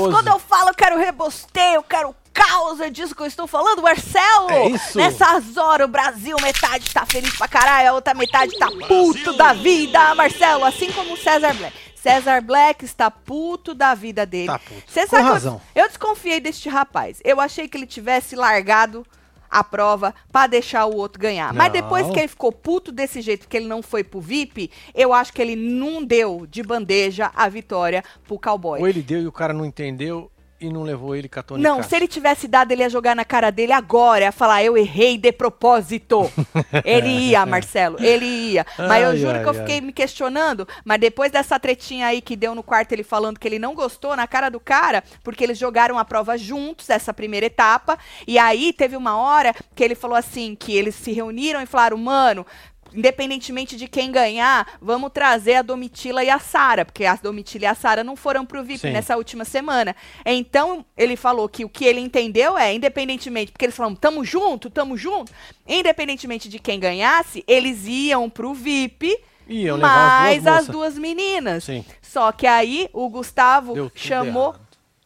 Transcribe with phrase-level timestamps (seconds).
[0.00, 0.10] maravilhoso.
[0.10, 3.82] Quando eu falo eu quero rebosteio, eu quero caos, é disso que eu estou falando,
[3.82, 4.50] Marcelo.
[4.50, 4.96] É isso.
[4.98, 9.52] Nessas horas o Brasil, metade tá feliz pra caralho, a outra metade tá puto da
[9.52, 10.64] vida, Marcelo.
[10.64, 11.76] Assim como o César Black.
[12.02, 14.46] César Black está puto da vida dele.
[14.48, 14.82] Tá puto.
[14.86, 15.60] Você Com sabe que eu- razão.
[15.74, 17.20] eu, desconfiei deste rapaz.
[17.22, 19.06] Eu achei que ele tivesse largado
[19.52, 21.52] a prova pra deixar o outro ganhar.
[21.52, 21.82] Mas Não.
[21.82, 25.30] depois que ele ficou puto desse jeito, que ele não foi pro VIP, eu acho
[25.30, 28.80] que ele não deu de bandeja a vitória pro cowboy.
[28.80, 30.31] Ou ele deu e o cara não entendeu
[30.62, 33.50] e não levou ele Tony Não, se ele tivesse dado, ele ia jogar na cara
[33.50, 36.30] dele agora, ia falar, eu errei de propósito.
[36.84, 38.66] ele ia, Marcelo, ele ia.
[38.78, 39.58] Mas eu Ai, juro ai, que eu ai.
[39.58, 43.48] fiquei me questionando, mas depois dessa tretinha aí que deu no quarto, ele falando que
[43.48, 47.46] ele não gostou na cara do cara, porque eles jogaram a prova juntos, essa primeira
[47.46, 51.66] etapa, e aí teve uma hora que ele falou assim, que eles se reuniram e
[51.66, 52.46] falaram, mano,
[52.94, 57.66] independentemente de quem ganhar, vamos trazer a Domitila e a Sara, porque a Domitila e
[57.66, 58.92] a Sara não foram pro VIP Sim.
[58.92, 59.94] nessa última semana.
[60.24, 64.70] Então, ele falou que o que ele entendeu é, independentemente, porque eles falaram, tamo junto,
[64.70, 65.32] tamo junto,
[65.66, 70.98] independentemente de quem ganhasse, eles iam pro VIP, Iam levar as mais duas as duas
[70.98, 71.64] meninas.
[71.64, 71.84] Sim.
[72.00, 74.54] Só que aí o Gustavo Deu chamou.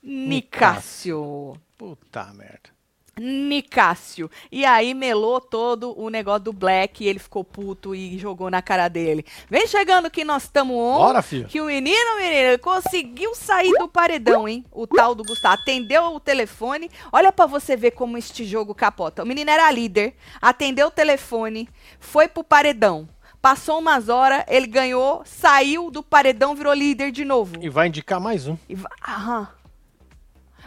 [0.03, 1.59] Nicásio.
[1.77, 2.76] Puta merda.
[3.19, 4.31] Nicásio.
[4.53, 8.61] E aí melou todo o negócio do Black e ele ficou puto e jogou na
[8.61, 9.25] cara dele.
[9.49, 10.99] Vem chegando que nós estamos on.
[10.99, 11.49] Bora, filho.
[11.49, 14.65] Que o menino, menino, conseguiu sair do paredão, hein?
[14.71, 15.55] O tal do Gustavo.
[15.55, 16.91] Atendeu o telefone.
[17.13, 19.23] Olha pra você ver como este jogo capota.
[19.23, 23.09] O menino era líder, atendeu o telefone, foi pro paredão.
[23.41, 27.55] Passou umas horas, ele ganhou, saiu do paredão, virou líder de novo.
[27.61, 28.57] E vai indicar mais um.
[28.69, 29.49] E va- Aham.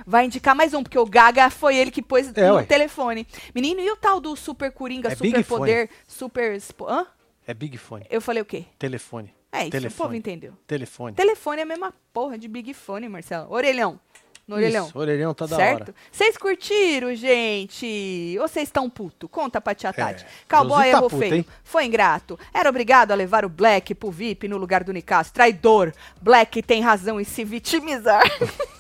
[0.09, 2.63] Vai indicar mais um, porque o Gaga foi ele que pôs É, no ué.
[2.63, 3.27] telefone.
[3.53, 6.59] Menino, e o tal do super coringa, É super poder, super.
[6.87, 7.05] Hã?
[7.45, 8.05] É Big Fone.
[8.09, 8.65] Eu falei o quê?
[8.79, 9.31] Telefone.
[9.51, 9.93] É isso, Telefone.
[9.93, 10.53] o povo entendeu.
[10.65, 11.15] Telefone.
[11.15, 13.51] Telefone é a mesma porra de Big Fone, Marcelo.
[13.53, 13.99] Orelhão.
[14.47, 14.87] No orelhão.
[14.87, 15.81] Isso, orelhão tá da certo?
[15.89, 15.95] hora.
[16.11, 18.35] Vocês curtiram, gente?
[18.41, 19.29] Ou vocês estão puto?
[19.29, 20.23] Conta pra tia Tati.
[20.23, 21.35] É, Cowboy tá errou puto, feio.
[21.35, 21.45] hein?
[21.63, 22.39] Foi ingrato.
[22.51, 25.31] Era obrigado a levar o Black pro VIP no lugar do Nicasso.
[25.31, 25.93] Traidor.
[26.19, 28.23] Black tem razão em se vitimizar.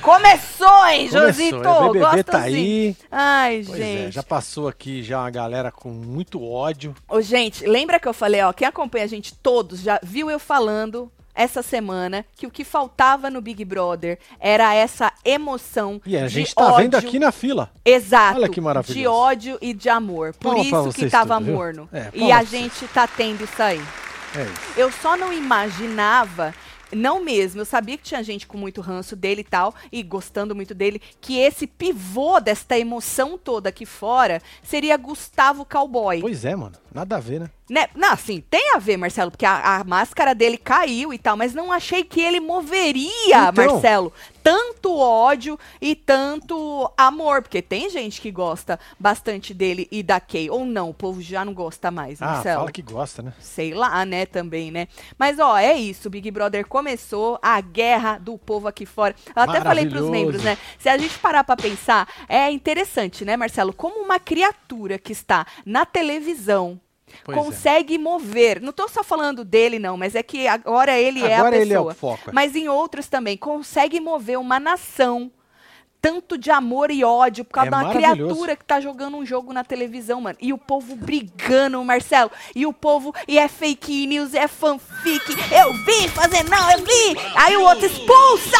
[0.00, 1.68] Começou, hein, Começou, Josito?
[1.68, 2.46] o BBB tá assim.
[2.46, 2.96] aí.
[3.10, 4.08] Ai, Pois gente.
[4.08, 6.94] é, já passou aqui já uma galera com muito ódio.
[7.08, 10.38] Ô, gente, lembra que eu falei, ó, quem acompanha a gente todos já viu eu
[10.38, 16.22] falando essa semana que o que faltava no Big Brother era essa emoção E a
[16.22, 16.76] de gente tá ódio.
[16.76, 17.70] vendo aqui na fila.
[17.84, 18.38] Exato.
[18.38, 18.98] Olha que maravilhoso.
[19.00, 20.34] De ódio e de amor.
[20.38, 21.88] Por isso que tava tudo, morno.
[21.92, 23.82] É, e a gente tá tendo isso aí.
[24.36, 24.52] É isso.
[24.76, 26.52] Eu só não imaginava,
[26.92, 30.54] não mesmo, eu sabia que tinha gente com muito ranço dele e tal, e gostando
[30.54, 36.20] muito dele, que esse pivô desta emoção toda aqui fora seria Gustavo Cowboy.
[36.20, 36.76] Pois é, mano.
[36.92, 37.50] Nada a ver, né?
[37.68, 37.88] Né?
[37.94, 41.54] Não, assim, tem a ver, Marcelo, porque a, a máscara dele caiu e tal, mas
[41.54, 43.52] não achei que ele moveria, Então.
[43.72, 50.20] Marcelo, tanto ódio e tanto amor, porque tem gente que gosta bastante dele e da
[50.20, 52.58] Kay, ou não, o povo já não gosta mais, Ah, Marcelo.
[52.60, 53.32] fala que gosta, né?
[53.40, 54.86] Sei lá, né, também, né?
[55.18, 56.08] Mas, ó, é isso.
[56.08, 59.14] O Big Brother começou a guerra do povo aqui fora.
[59.34, 60.58] Eu até falei pros membros, né?
[60.78, 63.72] Se a gente parar pra pensar, é interessante, né, Marcelo?
[63.72, 66.78] Como uma criatura que está na televisão
[67.24, 67.40] Pois é.
[67.40, 68.60] consegue mover.
[68.60, 71.62] Não tô só falando dele, não, mas é que agora ele é a Agora pessoa.
[71.64, 72.30] ele é o foco.
[72.30, 72.32] é.
[72.32, 75.30] Mas em outros também, consegue mover uma nação.
[76.00, 79.24] Tanto de amor e ódio por causa É de uma criatura que tá jogando um
[79.24, 80.36] jogo na televisão, mano.
[80.38, 82.30] E o povo brigando, Marcelo.
[82.54, 85.24] E o povo, e é fake news, é fanfic.
[85.50, 87.16] Eu vi fazer, não, eu vi.
[87.34, 88.58] Aí o outro expulsa!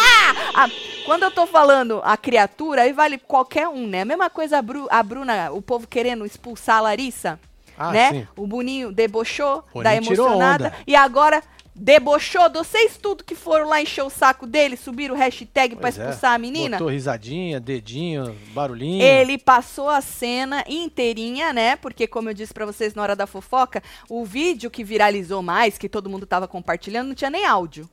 [0.55, 0.71] Ah,
[1.05, 4.01] quando eu tô falando a criatura, aí vale qualquer um, né?
[4.01, 7.39] A mesma coisa a, Bru- a Bruna, o povo querendo expulsar a Larissa,
[7.77, 8.11] Ah, né?
[8.11, 8.29] sim.
[8.37, 10.75] O Boninho debochou Boninho da emocionada.
[10.87, 11.43] E agora
[11.75, 15.83] debochou de vocês tudo que foram lá encher o saco dele, subiram o hashtag pra
[15.83, 16.03] Pois é.
[16.03, 16.77] expulsar a menina.
[16.79, 19.03] Botou risadinha, dedinho, barulhinho.
[19.03, 21.75] Ele passou a cena inteirinha, né?
[21.77, 25.77] Porque, como eu disse pra vocês na hora da fofoca, o vídeo que viralizou mais,
[25.77, 27.89] que todo mundo tava compartilhando, não tinha nem áudio.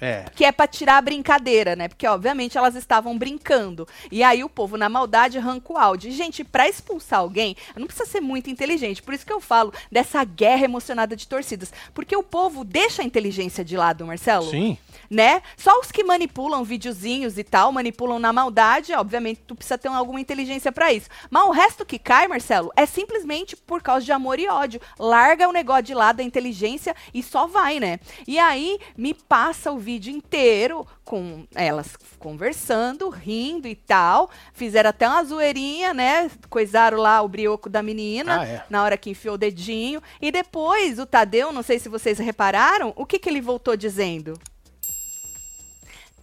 [0.00, 0.24] É.
[0.34, 1.88] Que é pra tirar a brincadeira, né?
[1.88, 3.86] Porque, obviamente, elas estavam brincando.
[4.10, 6.08] E aí o povo, na maldade, arranca o áudio.
[6.08, 9.02] E, gente, pra expulsar alguém, não precisa ser muito inteligente.
[9.02, 11.72] Por isso que eu falo dessa guerra emocionada de torcidas.
[11.92, 14.78] Porque o povo deixa a inteligência de lado, Marcelo Sim.
[15.08, 15.42] Né?
[15.56, 20.20] Só os que manipulam videozinhos e tal, manipulam na maldade, obviamente tu precisa ter alguma
[20.20, 21.08] inteligência pra isso.
[21.30, 24.80] Mas o resto que cai, Marcelo, é simplesmente por causa de amor e ódio.
[24.98, 28.00] Larga o negócio de lado, a inteligência e só vai, né?
[28.26, 34.30] E aí me passa o vídeo vídeo inteiro com elas conversando, rindo e tal.
[34.54, 36.30] Fizeram até uma zoeirinha, né?
[36.48, 38.64] Coisaram lá o brioco da menina Ah, é.
[38.70, 40.00] na hora que enfiou o dedinho.
[40.22, 44.38] E depois o Tadeu, não sei se vocês repararam, o que, que ele voltou dizendo?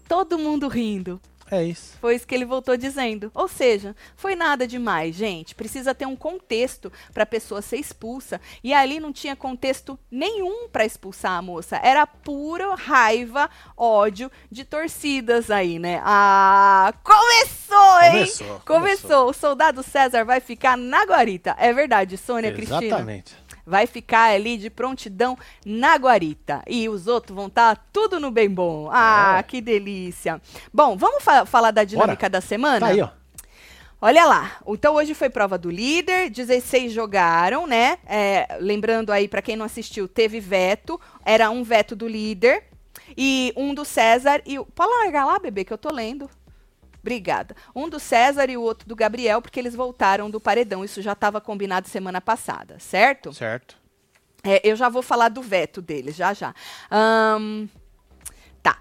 [0.07, 1.19] Todo mundo rindo.
[1.49, 1.95] É isso.
[2.01, 3.31] Foi isso que ele voltou dizendo.
[3.33, 5.55] Ou seja, foi nada demais, gente.
[5.55, 8.41] Precisa ter um contexto para a pessoa ser expulsa.
[8.61, 11.79] E ali não tinha contexto nenhum para expulsar a moça.
[11.81, 16.01] Era pura raiva, ódio de torcidas aí, né?
[16.03, 18.11] Ah, começou, hein?
[18.11, 19.29] Começou, Começou.
[19.29, 21.55] O soldado César vai ficar na guarita.
[21.57, 22.83] É verdade, Sônia Cristina?
[22.83, 23.46] Exatamente.
[23.67, 26.63] Vai ficar ali de prontidão na guarita.
[26.65, 28.89] E os outros vão estar tudo no bem bom.
[28.91, 29.43] Ah, É.
[29.43, 30.41] que delícia.
[30.73, 32.79] Bom, vamos fa- falar da dinâmica da semana?
[32.79, 33.09] Tá aí, ó.
[33.99, 34.57] Olha lá.
[34.67, 37.97] Então hoje foi prova do líder, 16 jogaram, né?
[38.05, 40.99] É, lembrando aí, pra quem não assistiu, teve veto.
[41.25, 42.63] Era um veto do líder
[43.17, 44.65] e um do César e o.
[44.65, 46.29] Pode largar lá, bebê, que eu tô lendo.
[47.07, 47.55] Obrigada.
[47.73, 50.83] Um do César e o outro do Gabriel, porque eles voltaram do paredão.
[50.83, 53.31] Isso já estava combinado semana passada, certo?
[53.31, 53.77] Certo.
[54.43, 56.53] É, eu já vou falar do veto deles, já já.
[56.91, 57.67] Ahn,
[58.61, 58.79] tá.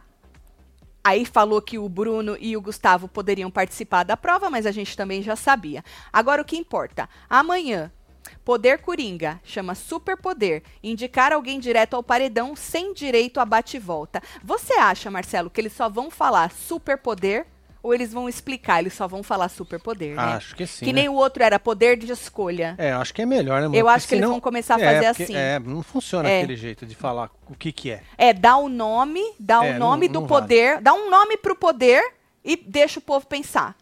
[1.04, 4.96] Aí falou que o Bruno e o Gustavo poderiam participar da prova, mas a gente
[4.96, 5.84] também já sabia.
[6.12, 7.08] Agora o que importa?
[7.30, 7.92] Amanhã,
[8.44, 14.20] Poder Coringa, chama Superpoder, indicar alguém direto ao paredão sem direito a bate-volta.
[14.42, 17.46] Você acha, Marcelo, que eles só vão falar superpoder
[17.86, 18.80] ou eles vão explicar?
[18.80, 20.22] Eles só vão falar superpoder, né?
[20.22, 20.84] Acho que sim.
[20.84, 21.00] que né?
[21.02, 22.74] nem o outro era poder de escolha.
[22.78, 23.76] É, acho que é melhor, né, mano?
[23.76, 25.36] Eu Porque acho que eles senão- vão começar a É, fazer porque- assim.
[25.36, 26.38] É, não funciona É.
[26.38, 28.02] aquele jeito de falar o que que é.
[28.18, 30.42] É, dá o nome, dá É, o não- nome do não vale.
[30.42, 32.02] poder, dá um nome pro poder
[32.44, 33.76] e deixa o povo pensar,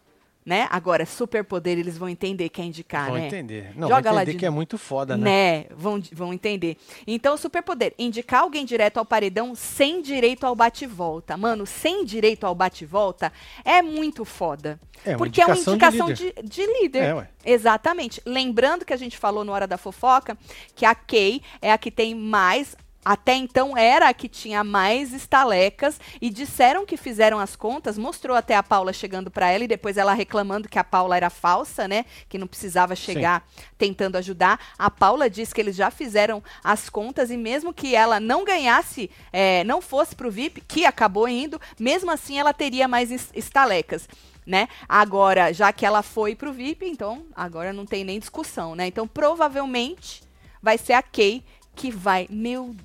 [0.45, 0.67] né?
[0.69, 3.27] Agora, superpoder eles vão entender quem indicar, vão né?
[3.27, 3.71] entender.
[3.75, 5.23] Não, Joga lá entender de- que é muito foda, né?
[5.23, 5.65] Né?
[5.75, 6.77] Vão, vão entender.
[7.07, 11.35] Então, superpoder, indicar alguém direto ao paredão sem direito ao bate-volta.
[11.35, 13.33] Mano, sem direito ao bate-volta
[13.63, 14.79] é muito foda.
[15.03, 16.43] É porque é uma indicação de líder.
[16.43, 17.03] de, de líder.
[17.03, 17.29] É, ué.
[17.43, 18.21] Exatamente.
[18.25, 20.37] Lembrando que a gente falou no Hora da Fofoca
[20.75, 22.75] que a Kay é a que tem mais.
[23.05, 28.35] Até então era a que tinha mais estalecas e disseram que fizeram as contas, mostrou
[28.35, 31.87] até a Paula chegando para ela e depois ela reclamando que a Paula era falsa,
[31.87, 32.03] né?
[32.27, 33.47] Que não precisava chegar
[33.77, 34.59] tentando ajudar.
[34.77, 39.11] A Paula disse que eles já fizeram as contas e mesmo que ela não ganhasse,
[39.31, 44.07] é, não fosse pro VIP, que acabou indo, mesmo assim ela teria mais es- estalecas
[44.47, 44.67] né?
[44.87, 48.85] Agora, já que ela foi pro VIP, então agora não tem nem discussão, né?
[48.85, 50.21] Então, provavelmente
[50.61, 51.43] vai ser a Kay
[51.75, 52.27] que vai.
[52.29, 52.75] Meu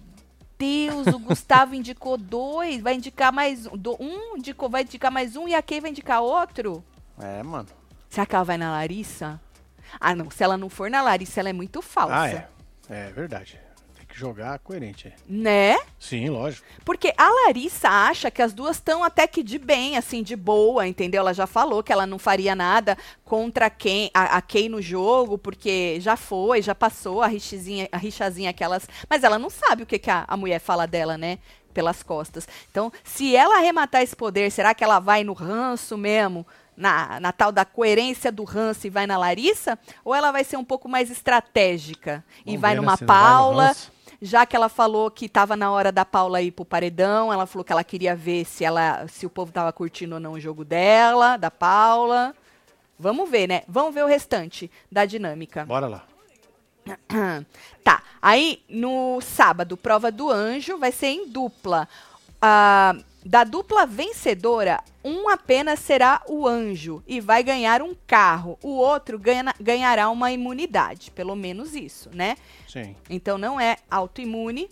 [0.65, 5.35] Deus, o Gustavo indicou dois, vai indicar mais um, do- um indicou, vai indicar mais
[5.35, 6.85] um e a Kay vai indicar outro?
[7.19, 7.67] É, mano.
[8.11, 9.41] Será que ela vai na Larissa?
[9.99, 12.15] Ah, não, se ela não for na Larissa, ela é muito falsa.
[12.15, 12.49] Ah, é.
[12.91, 13.59] É verdade.
[14.21, 15.11] Jogar coerente.
[15.27, 15.79] Né?
[15.99, 16.67] Sim, lógico.
[16.85, 20.87] Porque a Larissa acha que as duas estão até que de bem, assim, de boa,
[20.87, 21.21] entendeu?
[21.21, 25.39] Ela já falou que ela não faria nada contra quem, a, a quem no jogo,
[25.39, 28.87] porque já foi, já passou a rixazinha, a rixazinha que elas.
[29.09, 31.39] Mas ela não sabe o que, que a, a mulher fala dela, né?
[31.73, 32.47] Pelas costas.
[32.71, 36.47] Então, se ela arrematar esse poder, será que ela vai no ranço mesmo?
[36.77, 39.79] Na, na tal da coerência do ranço e vai na Larissa?
[40.03, 43.07] Ou ela vai ser um pouco mais estratégica e Vamos vai ver, né, numa vai
[43.07, 43.67] Paula?
[43.67, 43.93] ranço.
[44.21, 47.65] Já que ela falou que estava na hora da Paula ir pro paredão, ela falou
[47.65, 50.65] que ela queria ver se ela, se o povo tava curtindo ou não o jogo
[50.65, 52.35] dela, da Paula.
[52.99, 53.63] Vamos ver, né?
[53.67, 55.65] Vamos ver o restante da dinâmica.
[55.65, 56.05] Bora lá.
[57.83, 58.03] Tá.
[58.21, 61.89] Aí, no sábado, prova do anjo vai ser em dupla.
[62.41, 68.59] Ah, da dupla vencedora, um apenas será o anjo e vai ganhar um carro.
[68.63, 71.11] O outro ganha- ganhará uma imunidade.
[71.11, 72.37] Pelo menos isso, né?
[72.69, 72.97] Sim.
[73.09, 74.69] Então não é autoimune,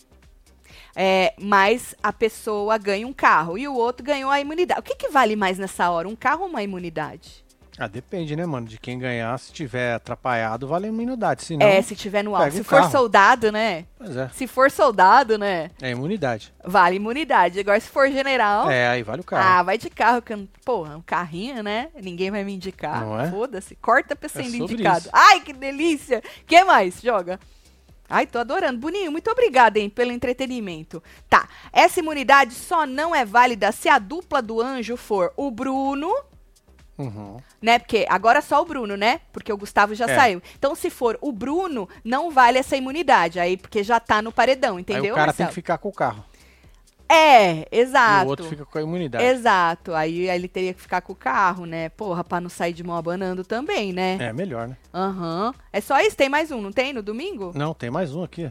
[0.95, 4.79] é, mas a pessoa ganha um carro e o outro ganhou a imunidade.
[4.79, 7.43] O que, que vale mais nessa hora, um carro ou uma imunidade?
[7.79, 8.67] Ah, depende, né, mano?
[8.67, 11.43] De quem ganhar, se tiver atrapalhado, vale a imunidade.
[11.45, 12.51] Se não, é, se tiver no alto.
[12.51, 12.91] Se for carro.
[12.91, 13.85] soldado, né?
[13.97, 14.29] pois é.
[14.33, 15.71] Se for soldado, né?
[15.81, 16.53] É imunidade.
[16.63, 17.59] Vale imunidade.
[17.59, 18.69] Agora, se for general.
[18.69, 19.65] É, aí vale o Ah, carro.
[19.65, 21.87] vai de carro, que, porra, um carrinho, né?
[22.01, 23.01] Ninguém vai me indicar.
[23.01, 23.31] Não é?
[23.31, 23.75] Foda-se.
[23.77, 24.99] Corta pra sendo sobre indicado.
[24.99, 25.09] isso.
[25.13, 26.21] Ai, que delícia!
[26.45, 27.01] que mais?
[27.01, 27.39] Joga.
[28.09, 28.79] Ai, tô adorando.
[28.79, 31.01] Boninho, muito obrigada, hein, pelo entretenimento.
[31.29, 36.11] Tá, essa imunidade só não é válida se a dupla do anjo for o Bruno,
[36.99, 37.37] Uhum.
[37.61, 37.79] né?
[37.79, 39.21] Porque agora só o Bruno, né?
[39.31, 40.15] Porque o Gustavo já É.
[40.15, 40.41] saiu.
[40.57, 43.39] Então, se for o Bruno, não vale essa imunidade.
[43.39, 45.49] Aí, porque já tá no paredão, entendeu, aí o cara tem Marcelo?
[45.49, 46.25] que ficar com o carro.
[47.11, 48.25] É, E exato.
[48.27, 49.23] o outro fica com a imunidade.
[49.23, 49.95] Exato.
[49.95, 51.89] Aí, aí ele teria que ficar com o carro, né?
[51.89, 54.17] Porra, pra não sair de mão abanando também, né?
[54.19, 54.77] É, melhor, né?
[54.93, 55.51] Aham.
[55.73, 56.15] É só isso?
[56.15, 56.93] Tem mais um, não tem?
[56.93, 57.51] No domingo?
[57.55, 58.47] Não, tem mais um aqui.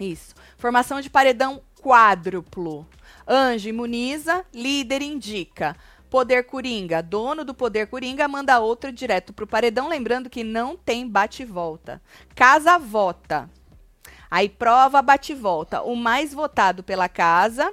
[0.00, 0.34] Isso.
[0.56, 2.86] Formação de paredão quádruplo.
[3.28, 5.76] Anjo imuniza, líder indica.
[6.12, 11.08] Poder Coringa, dono do Poder Coringa, manda outro direto pro paredão, lembrando que não tem
[11.08, 12.02] bate-volta.
[12.34, 13.48] Casa vota.
[14.30, 15.80] Aí prova bate-volta.
[15.80, 17.72] O mais votado pela casa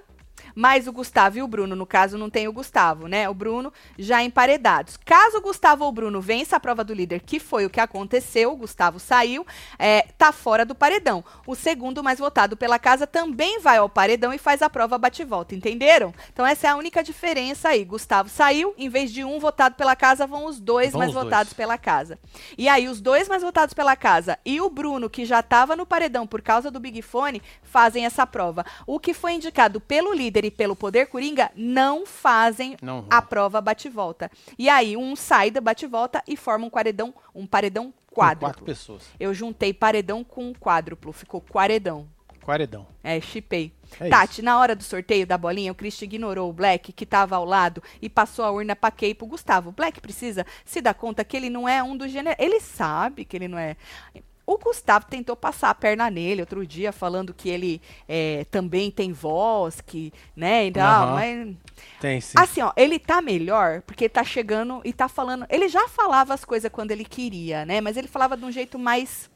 [0.59, 1.73] mais o Gustavo e o Bruno.
[1.73, 3.29] No caso, não tem o Gustavo, né?
[3.29, 4.97] O Bruno já emparedados.
[4.97, 7.79] Caso o Gustavo ou o Bruno vença a prova do líder, que foi o que
[7.79, 9.47] aconteceu, o Gustavo saiu,
[9.77, 11.23] é, tá fora do paredão.
[11.47, 15.55] O segundo mais votado pela casa também vai ao paredão e faz a prova bate-volta,
[15.55, 16.13] entenderam?
[16.33, 17.85] Então essa é a única diferença aí.
[17.85, 21.15] Gustavo saiu, em vez de um votado pela casa, vão os dois vão mais os
[21.15, 21.57] votados dois.
[21.57, 22.19] pela casa.
[22.57, 25.85] E aí, os dois mais votados pela casa e o Bruno, que já estava no
[25.85, 28.65] paredão por causa do Big Fone, fazem essa prova.
[28.87, 33.61] O que foi indicado pelo líder e pelo Poder Coringa não fazem não a prova
[33.61, 34.29] bate-volta.
[34.57, 38.49] E aí, um sai da bate-volta e forma um paredão, um paredão quádruplo.
[38.49, 39.03] quatro pessoas.
[39.19, 42.07] Eu juntei paredão com quádruplo, ficou quaredão.
[42.41, 42.87] Quaredão.
[43.03, 43.71] É, chipei.
[43.99, 44.41] É Tati, isso.
[44.41, 47.83] na hora do sorteio da bolinha, o Christian ignorou o Black, que estava ao lado,
[48.01, 49.69] e passou a urna pra Kay pro Gustavo.
[49.69, 52.43] O Black precisa se dar conta que ele não é um dos gêneros.
[52.43, 53.75] Ele sabe que ele não é.
[54.49, 59.13] O Gustavo tentou passar a perna nele outro dia, falando que ele é, também tem
[59.13, 61.13] voz, que, né, e tal, uhum.
[61.13, 61.55] mas...
[62.01, 62.33] Tem sim.
[62.35, 65.45] Assim, ó, ele tá melhor porque tá chegando e tá falando...
[65.51, 68.79] Ele já falava as coisas quando ele queria, né, mas ele falava de um jeito
[68.79, 69.29] mais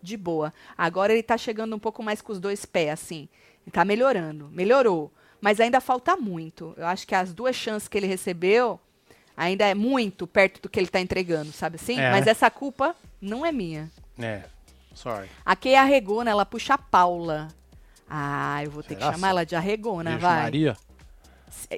[0.00, 0.50] de boa.
[0.78, 3.28] Agora ele tá chegando um pouco mais com os dois pés, assim.
[3.70, 5.12] Tá melhorando, melhorou.
[5.42, 6.72] Mas ainda falta muito.
[6.78, 8.80] Eu acho que as duas chances que ele recebeu
[9.36, 12.00] ainda é muito perto do que ele tá entregando, sabe assim?
[12.00, 12.10] É.
[12.10, 13.90] Mas essa culpa não é minha.
[14.18, 14.42] É,
[14.94, 15.28] sorry.
[15.44, 17.48] A Kay arregona, ela puxa a Paula.
[18.08, 20.42] Ah, eu vou ter Será que chamar ela de arregona, Beijo vai.
[20.42, 20.76] Maria.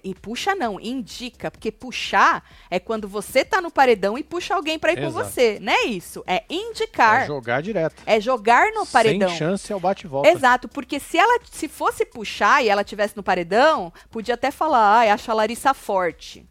[0.03, 4.79] E puxa não, indica, porque puxar é quando você tá no paredão e puxa alguém
[4.79, 5.13] para ir Exato.
[5.13, 7.23] com você, não é isso, é indicar.
[7.23, 8.03] É jogar direto.
[8.07, 9.29] É jogar no paredão.
[9.29, 10.29] Sem chance ao bate-volta.
[10.29, 15.03] Exato, porque se ela se fosse puxar e ela tivesse no paredão, podia até falar,
[15.03, 16.49] ah, acho a Larissa forte.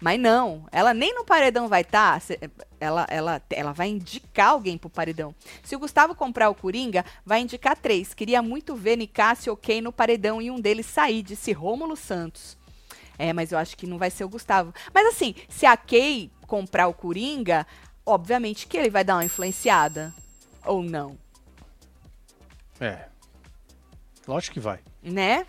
[0.00, 2.26] Mas não, ela nem no paredão vai estar, tá,
[2.82, 5.32] ela, ela, ela vai indicar alguém pro paredão.
[5.62, 8.12] Se o Gustavo comprar o Coringa, vai indicar três.
[8.12, 12.56] Queria muito ver Nicásio ok no paredão e um deles sair, disse Rômulo Santos.
[13.16, 14.74] É, mas eu acho que não vai ser o Gustavo.
[14.92, 17.64] Mas assim, se a Kay comprar o Coringa,
[18.04, 20.12] obviamente que ele vai dar uma influenciada.
[20.66, 21.16] Ou não?
[22.80, 23.06] É.
[24.26, 24.80] Lógico que vai.
[25.00, 25.46] Né?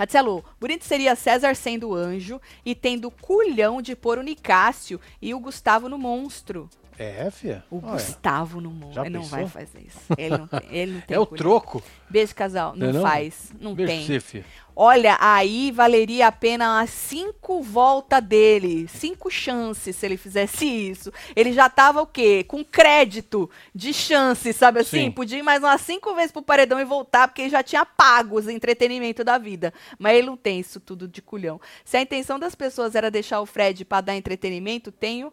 [0.00, 5.38] Tatielo, bonito seria César sendo anjo e tendo culhão de pôr o Nicásio e o
[5.38, 6.70] Gustavo no monstro.
[7.02, 7.64] É, fia.
[7.70, 7.92] O Olha.
[7.92, 9.06] Gustavo no monstro.
[9.06, 10.00] Ele não vai fazer isso.
[10.18, 11.82] Ele não tem, ele não tem É o troco.
[12.10, 12.74] Beijo, casal.
[12.76, 13.54] Não, não, faz.
[13.58, 14.04] Não Beijo tem.
[14.04, 14.44] Você, fia.
[14.76, 18.86] Olha, aí valeria a pena as cinco voltas dele.
[18.86, 21.10] Cinco chances se ele fizesse isso.
[21.34, 22.44] Ele já tava o quê?
[22.44, 25.04] Com crédito de chance, sabe assim?
[25.04, 25.10] Sim.
[25.10, 28.38] Podia ir mais umas cinco vezes pro paredão e voltar, porque ele já tinha pago
[28.38, 29.72] os entretenimento da vida.
[29.98, 31.58] Mas ele não tem isso tudo de culhão.
[31.82, 35.32] Se a intenção das pessoas era deixar o Fred para dar entretenimento, tenho,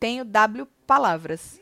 [0.00, 1.60] tenho W palavras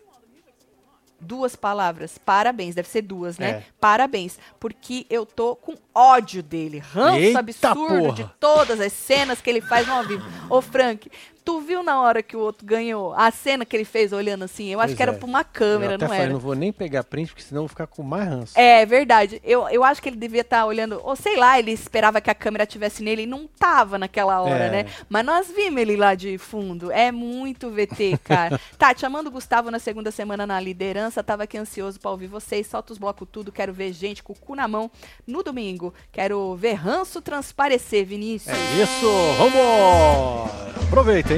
[1.20, 2.16] duas palavras.
[2.18, 3.50] Parabéns, deve ser duas, né?
[3.50, 3.62] É.
[3.80, 4.38] Parabéns.
[4.58, 6.78] Porque eu tô com ódio dele.
[6.78, 8.12] Ranço Eita absurdo porra.
[8.12, 10.24] de todas as cenas que ele faz no ao vivo.
[10.48, 11.10] Ô, Frank,
[11.48, 14.68] Tu viu na hora que o outro ganhou a cena que ele fez olhando assim?
[14.68, 15.14] Eu pois acho que era é.
[15.14, 16.32] pra uma câmera, eu não falei, era?
[16.34, 18.52] não vou nem pegar print, porque senão eu vou ficar com mais ranço.
[18.54, 19.40] É verdade.
[19.42, 22.28] Eu, eu acho que ele devia estar tá olhando, ou sei lá, ele esperava que
[22.28, 24.70] a câmera tivesse nele e não tava naquela hora, é.
[24.70, 24.86] né?
[25.08, 26.92] Mas nós vimos ele lá de fundo.
[26.92, 28.60] É muito VT, cara.
[28.76, 32.66] tá, chamando o Gustavo na segunda semana na liderança, tava aqui ansioso pra ouvir vocês.
[32.66, 34.90] Solta os blocos tudo, quero ver gente com o cu na mão
[35.26, 35.94] no domingo.
[36.12, 38.54] Quero ver ranço transparecer, Vinícius.
[38.54, 39.06] É isso,
[39.38, 40.68] vamos!
[40.88, 41.37] Aproveita, hein?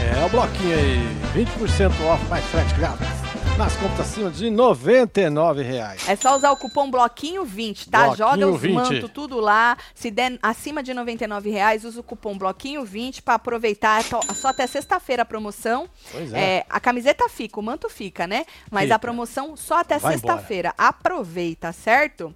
[0.00, 0.98] É o bloquinho aí,
[1.34, 3.20] 20% off mais frete grátis.
[3.56, 6.08] Nas compras acima de 99 reais.
[6.08, 8.06] É só usar o cupom Bloquinho20, tá?
[8.06, 8.72] Bloquinho Joga os 20.
[8.72, 9.76] manto tudo lá.
[9.94, 14.00] Se der acima de 99 reais, usa o cupom Bloquinho20 para aproveitar.
[14.00, 15.90] É só até sexta-feira a promoção.
[16.10, 16.40] Pois é.
[16.40, 16.66] é.
[16.70, 18.46] A camiseta fica, o manto fica, né?
[18.70, 20.72] Mas a promoção só até sexta-feira.
[20.78, 22.34] Aproveita, certo?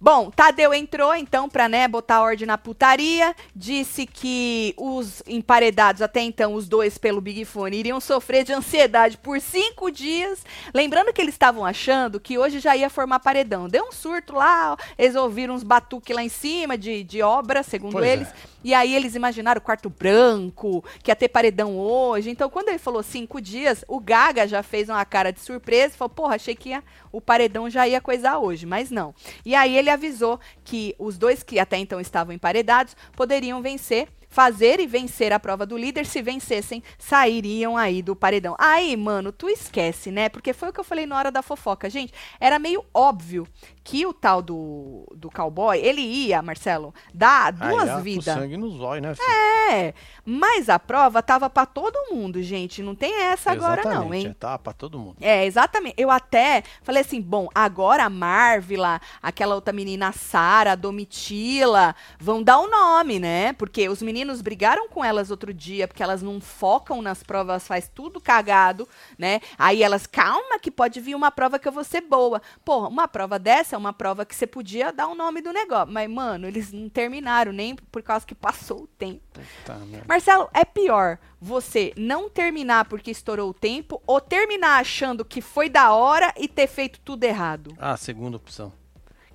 [0.00, 6.20] Bom, Tadeu entrou então para né, botar ordem na putaria, disse que os emparedados, até
[6.20, 10.44] então os dois pelo Big Fone, iriam sofrer de ansiedade por cinco dias.
[10.72, 13.68] Lembrando que eles estavam achando que hoje já ia formar paredão.
[13.68, 17.94] Deu um surto lá, eles ouviram uns batuques lá em cima de, de obra, segundo
[17.94, 18.28] pois eles.
[18.28, 18.58] É.
[18.62, 22.30] E aí eles imaginaram o quarto branco, que ia ter paredão hoje.
[22.30, 25.96] Então, quando ele falou cinco dias, o Gaga já fez uma cara de surpresa e
[25.96, 29.14] falou: porra, achei que ia, o paredão já ia coisar hoje, mas não.
[29.44, 34.80] E aí ele avisou que os dois que até então estavam emparedados poderiam vencer fazer
[34.80, 36.06] e vencer a prova do líder.
[36.06, 38.54] Se vencessem, sairiam aí do paredão.
[38.58, 40.28] Aí, mano, tu esquece, né?
[40.28, 41.88] Porque foi o que eu falei na hora da fofoca.
[41.90, 43.46] Gente, era meio óbvio
[43.82, 48.34] que o tal do, do cowboy, ele ia, Marcelo, dar duas Aí, vidas.
[48.34, 49.26] sangue no zóio, né, filho?
[49.70, 49.94] É,
[50.26, 52.82] mas a prova tava pra todo mundo, gente.
[52.82, 54.30] Não tem essa agora não, Exatamente, hein?
[54.32, 55.16] é, Tá pra todo mundo.
[55.20, 55.94] É, exatamente.
[55.96, 61.94] Eu até falei assim, bom, agora a Marvila, aquela outra menina a Sara, a Domitila,
[62.18, 63.54] vão dar o nome, né?
[63.54, 67.90] Porque os meninos brigaram com elas outro dia, porque elas não focam nas provas, faz
[67.92, 69.40] tudo cagado, né?
[69.58, 72.40] Aí elas, calma que pode vir uma prova que eu vou ser boa.
[72.64, 75.92] Porra, uma prova dessa é uma prova que você podia dar o nome do negócio.
[75.92, 79.22] Mas, mano, eles não terminaram nem por causa que passou o tempo.
[79.64, 79.78] Tá.
[80.06, 85.68] Marcelo, é pior você não terminar porque estourou o tempo ou terminar achando que foi
[85.68, 87.74] da hora e ter feito tudo errado?
[87.78, 88.72] Ah, segunda opção.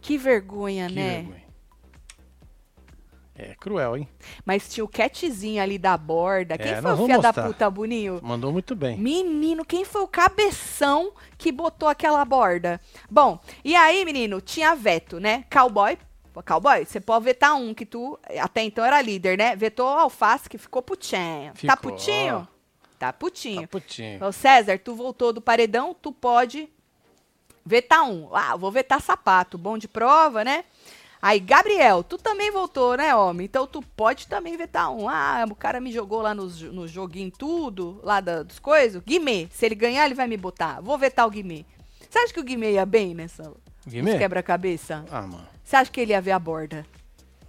[0.01, 1.15] Que vergonha, Que né?
[1.21, 1.42] vergonha.
[3.35, 4.07] É cruel, hein?
[4.45, 6.55] Mas tinha o catzinho ali da borda.
[6.57, 8.19] Quem É, foi o filho da puta, Boninho?
[8.21, 8.95] Mandou muito bem.
[8.97, 12.79] Menino, quem foi o cabeção que botou aquela borda?
[13.09, 15.45] Bom, e aí, menino, tinha veto, né?
[15.51, 15.97] Cowboy.
[16.45, 19.55] Cowboy, você pode vetar um que tu até então era líder, né?
[19.55, 21.53] Vetou o alface que ficou putinho.
[21.53, 22.47] Tá Ficou, putinho?
[22.49, 22.53] ó.
[22.99, 23.61] Tá putinho.
[23.63, 24.25] Tá putinho.
[24.25, 26.69] Ô César, tu voltou do paredão, tu pode
[27.65, 28.29] vetar um.
[28.33, 30.63] Ah, vou vetar sapato, bom de prova, né?
[31.25, 33.45] Aí, Gabriel, tu também voltou, né, homem?
[33.45, 35.07] Então tu pode também vetar um.
[35.07, 39.01] Ah, o cara me jogou lá no, no joguinho tudo, lá da, dos coisas.
[39.01, 40.81] Guimê, se ele ganhar, ele vai me botar.
[40.81, 41.63] Vou vetar o Guimê.
[42.09, 43.53] Você acha que o Guimê ia bem nessa
[43.87, 44.17] Guimê?
[44.17, 45.05] quebra-cabeça?
[45.09, 45.47] Ah, mano.
[45.63, 46.85] Você acha que ele ia ver a borda?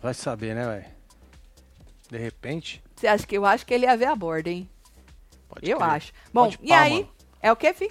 [0.00, 0.95] Vai saber, né, velho?
[2.09, 4.71] De repente, Você acha que eu acho que ele ia ver a borda, hein?
[5.49, 5.90] pode eu crer.
[5.90, 6.12] acho.
[6.33, 6.93] Bom, Pode e pá, aí?
[6.93, 7.09] mano.
[7.43, 7.90] É o quê, fi?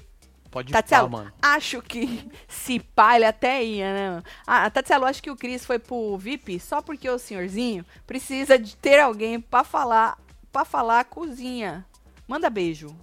[0.54, 1.34] Pode Tatielo, pá, mano.
[1.42, 4.24] acho que se pá, ele até ia, né?
[4.46, 8.76] Ah, Tatielo, acho que o Cris foi pro VIP só porque o senhorzinho precisa de
[8.78, 10.16] ter alguém pra falar,
[10.52, 11.84] pra falar a cozinha.
[12.28, 12.96] Manda beijo.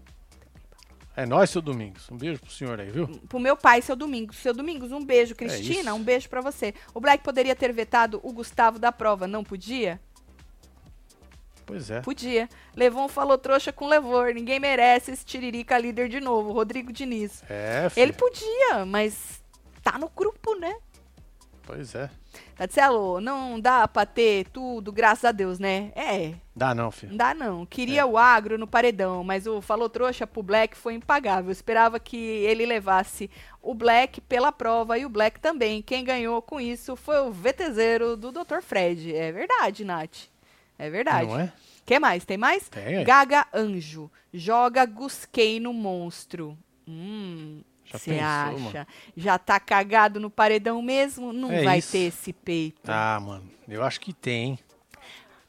[1.16, 2.08] É nóis, seu Domingos.
[2.08, 3.08] Um beijo pro senhor aí, viu?
[3.28, 4.36] Pro meu pai, seu Domingos.
[4.36, 5.34] Seu Domingos, um beijo.
[5.34, 5.94] Cristina, isso.
[5.94, 6.72] um beijo pra você.
[6.94, 10.00] O Black poderia ter vetado o Gustavo da prova, não podia?
[11.70, 12.00] Pois é.
[12.00, 12.48] Podia.
[12.76, 14.34] Levon falou trouxa com Levor.
[14.34, 16.52] Ninguém merece esse tiririca líder de novo.
[16.52, 17.42] Rodrigo Diniz.
[17.48, 18.02] É, filho.
[18.02, 19.42] Ele podia, mas
[19.82, 20.74] tá no grupo, né?
[21.62, 22.10] Pois é.
[22.56, 25.92] Tatielo, não dá pra ter tudo, graças a Deus, né?
[25.94, 27.16] É, Dá não, filho.
[27.16, 27.64] dá não.
[27.64, 28.04] Queria É.
[28.04, 31.50] o agro no paredão, mas o falou trouxa pro Black foi impagável.
[31.50, 33.30] Esperava que ele levasse
[33.62, 35.80] o Black pela prova e o Black também.
[35.82, 38.60] Quem ganhou com isso foi o VTZero do Dr.
[38.62, 39.14] Fred.
[39.14, 40.28] É verdade, Nath.
[40.80, 41.28] É verdade.
[41.28, 41.52] Não é?
[41.84, 42.24] Quer mais?
[42.24, 42.68] Tem mais?
[42.68, 43.04] Tem aí.
[43.04, 44.10] Gaga Anjo.
[44.32, 46.56] Joga Gusquei no monstro.
[46.88, 47.62] Hum.
[47.84, 48.52] Já Você acha?
[48.58, 48.86] mano?
[49.16, 51.32] Já tá cagado no paredão mesmo?
[51.32, 51.92] Não É vai isso.
[51.92, 52.80] ter esse peito.
[52.88, 53.50] Ah, mano.
[53.68, 54.58] Eu acho que tem?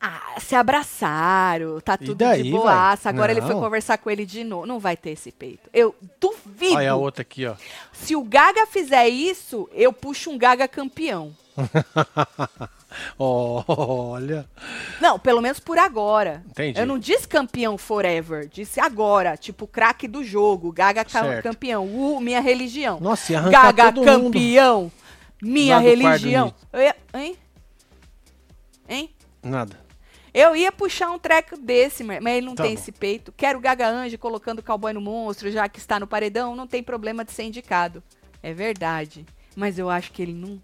[0.03, 3.03] Ah, se abraçaram, tá tudo daí, de boaça.
[3.03, 3.13] vai?
[3.13, 3.59] Agora ele foi Não.
[3.61, 4.65] conversar com ele de novo.
[4.65, 5.69] Não vai ter esse peito.
[5.71, 6.73] Eu duvido.
[6.75, 7.53] Olha a outra aqui, ó.
[7.93, 11.35] Se o Gaga fizer isso, eu puxo um Gaga campeão.
[13.17, 14.47] Olha.
[14.99, 16.43] Não, pelo menos por agora.
[16.49, 16.79] Entendi.
[16.79, 21.43] Eu não disse campeão forever, disse agora, tipo craque do jogo, Gaga Certo.
[21.43, 22.99] campeão, uh, minha religião.
[22.99, 24.33] Nossa, ia Gaga todo mundo.
[24.33, 24.91] campeão,
[25.41, 26.53] minha religião.
[26.71, 27.37] Eu ia, hein?
[28.87, 29.09] Hein?
[29.41, 29.79] Nada.
[30.33, 32.79] Eu ia puxar um treco desse, mas ele não Tá tem bom.
[32.79, 33.33] esse peito.
[33.35, 36.81] Quero Gaga Anjo colocando o cowboy no monstro, já que está no paredão, não tem
[36.81, 38.01] problema de ser indicado.
[38.41, 39.25] É verdade.
[39.55, 40.61] Mas eu acho que ele não.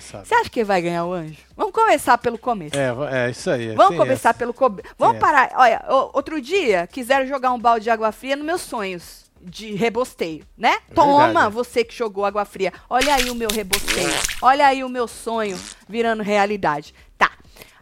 [0.00, 1.36] Você acha que vai ganhar o anjo?
[1.56, 2.74] Vamos começar pelo começo.
[2.76, 3.74] É, é isso aí.
[3.74, 4.38] Vamos tem começar essa.
[4.38, 4.88] pelo começo.
[4.98, 5.50] Vamos parar.
[5.56, 10.46] Olha, outro dia quiseram jogar um balde de água fria nos meus sonhos de rebosteio,
[10.56, 10.78] né?
[10.94, 11.54] Toma, É verdade.
[11.54, 12.72] você que jogou água fria.
[12.88, 14.08] Olha aí o meu rebosteio.
[14.40, 16.94] Olha aí o meu sonho virando realidade.
[17.18, 17.30] Tá.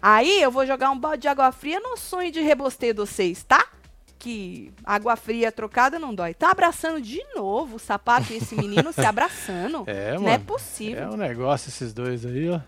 [0.00, 3.42] Aí eu vou jogar um balde de água fria no sonho de rebosteio de vocês,
[3.44, 3.62] tá?
[4.20, 6.34] Que água fria trocada não dói.
[6.34, 9.84] Tá abraçando de novo o sapato e esse menino se abraçando.
[9.86, 10.34] É, não mano.
[10.34, 11.02] é possível.
[11.04, 12.60] É um negócio esses dois aí, ó.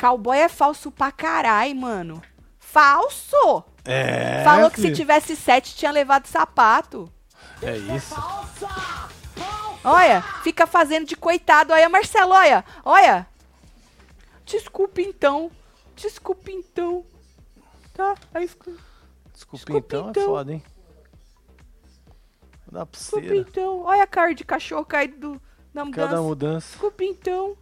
[0.00, 2.22] Cowboy é falso pra caralho, mano.
[2.58, 3.62] Falso!
[3.84, 4.42] É.
[4.44, 7.12] Falou que se tivesse sete tinha levado sapato.
[7.60, 8.14] É isso.
[9.84, 11.74] Olha, fica fazendo de coitado.
[11.74, 13.26] Olha, Marcelo, olha, olha.
[14.46, 15.50] Desculpa então.
[15.94, 17.04] Desculpa então.
[17.92, 18.14] Tá?
[18.32, 18.87] Aí fica.
[19.38, 20.22] Desculpa, então, então.
[20.22, 20.62] é foda, hein?
[22.70, 23.82] Dá Desculpa então.
[23.82, 26.08] Olha a cara de cachorro caído do, da mudança.
[26.08, 26.68] Cada mudança.
[26.70, 27.56] Desculpa então.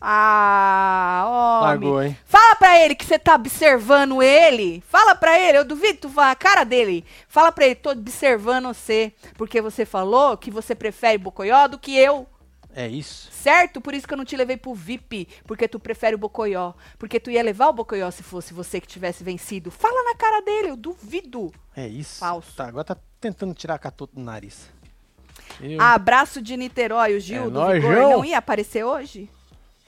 [0.00, 1.68] Ah, homem.
[1.68, 2.18] Largou, hein?
[2.24, 4.82] Fala pra ele que você tá observando ele.
[4.88, 7.04] Fala pra ele, eu duvido tu vá a cara dele.
[7.28, 11.94] Fala pra ele, tô observando você, porque você falou que você prefere Bocoió do que
[11.94, 12.26] eu.
[12.74, 13.28] É isso.
[13.32, 13.80] Certo?
[13.80, 16.72] Por isso que eu não te levei pro VIP, porque tu prefere o Bocoió.
[16.98, 19.70] Porque tu ia levar o Bocoió se fosse você que tivesse vencido.
[19.70, 21.52] Fala na cara dele, eu duvido.
[21.76, 22.20] É isso.
[22.20, 22.54] Falso.
[22.56, 24.70] Tá, agora tá tentando tirar a catuto do nariz.
[25.60, 28.10] Eu- Abraço de Niterói, o Gil É do nóis, Vigor João.
[28.10, 29.28] não ia aparecer hoje?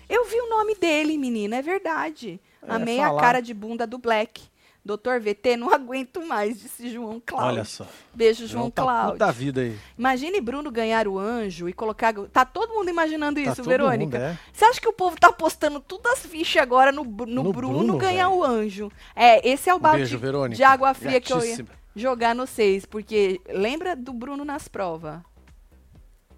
[0.09, 2.41] Eu vi o nome dele, menina, é verdade.
[2.63, 4.43] É, Amei a cara de bunda do Black.
[4.85, 7.49] Doutor VT, não aguento mais, disse João Cláudio.
[7.51, 7.87] Olha só.
[8.13, 9.13] Beijo, João João tá Cláudio.
[9.13, 9.79] puta vida aí.
[9.97, 12.13] Imagine Bruno ganhar o anjo e colocar.
[12.33, 14.19] Tá todo mundo imaginando Tá isso, todo Verônica.
[14.19, 14.39] mundo, é.
[14.53, 17.79] Você acha que o povo tá apostando todas as fichas agora no, no, No Bruno,
[17.79, 18.41] Bruno, ganhar velho.
[18.41, 18.91] o anjo?
[19.15, 20.57] É, esse é o Um balde beijo, Verônica.
[20.57, 21.65] de água fria que eu ia
[21.95, 25.21] jogar no 6, porque lembra do Bruno nas provas?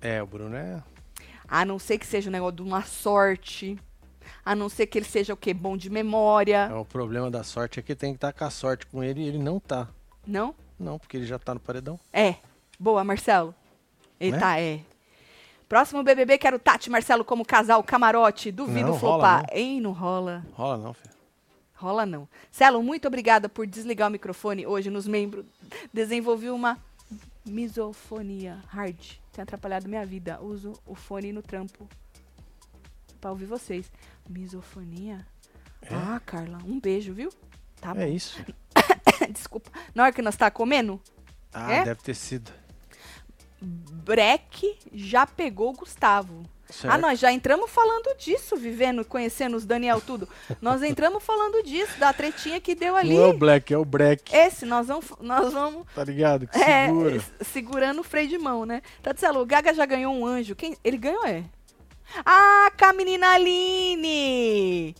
[0.02, 0.82] É, o Bruno é.
[1.48, 3.78] A não ser que seja um negócio de uma sorte.
[4.44, 5.52] A não ser que ele seja o quê?
[5.54, 6.68] Bom de memória.
[6.70, 9.20] é, O problema da sorte é que tem que estar com a sorte com ele
[9.22, 9.88] e ele não tá.
[10.26, 10.54] Não?
[10.78, 11.98] Não, porque ele já tá no paredão.
[12.12, 12.36] É.
[12.78, 13.54] Boa, Marcelo.
[14.18, 14.38] Ele Né?
[14.38, 14.80] tá, é.
[15.68, 18.52] Próximo BBB, quero Tati e Marcelo como casal camarote.
[18.52, 19.42] Duvido Não, rola, flopar.
[19.42, 19.56] não.
[19.58, 20.44] Ei, não rola.
[20.52, 21.14] Rola não, filho.
[21.74, 22.28] Rola não.
[22.50, 25.44] Celo, muito obrigada por desligar o microfone hoje nos membros.
[25.92, 26.78] Desenvolvi uma
[27.44, 28.96] misofonia hard.
[29.32, 30.38] Tem atrapalhado minha vida.
[30.40, 31.88] Uso o fone no trampo
[33.24, 33.90] pra ouvir vocês.
[34.28, 35.26] Misofonia?
[35.80, 35.94] É?
[35.94, 37.30] Ah, Carla, um beijo, viu?
[37.80, 38.12] Tá É bom.
[38.12, 38.38] isso.
[39.32, 39.70] Desculpa.
[39.94, 41.00] Na hora que nós tá comendo,
[41.50, 41.84] Ah, É?
[41.84, 42.52] deve ter sido.
[43.62, 46.42] Breck já pegou o Gustavo.
[46.68, 46.92] Certo.
[46.92, 50.28] Ah, nós já entramos falando disso, vivendo, conhecendo os Daniel tudo.
[50.60, 53.14] Nós entramos falando disso, da tretinha que deu ali.
[53.14, 54.34] Não é o Black, é o Breck.
[54.34, 56.46] Esse, nós vamos, nós vamos Tá ligado?
[56.46, 57.16] Que É, segura.
[57.16, 58.82] s- segurando o freio de mão, né?
[59.02, 60.54] Tatielo, o Gaga já ganhou um anjo.
[60.56, 60.76] Quem?
[60.84, 61.44] Ele ganhou, é?
[62.24, 64.94] Ah, com a menina Aline!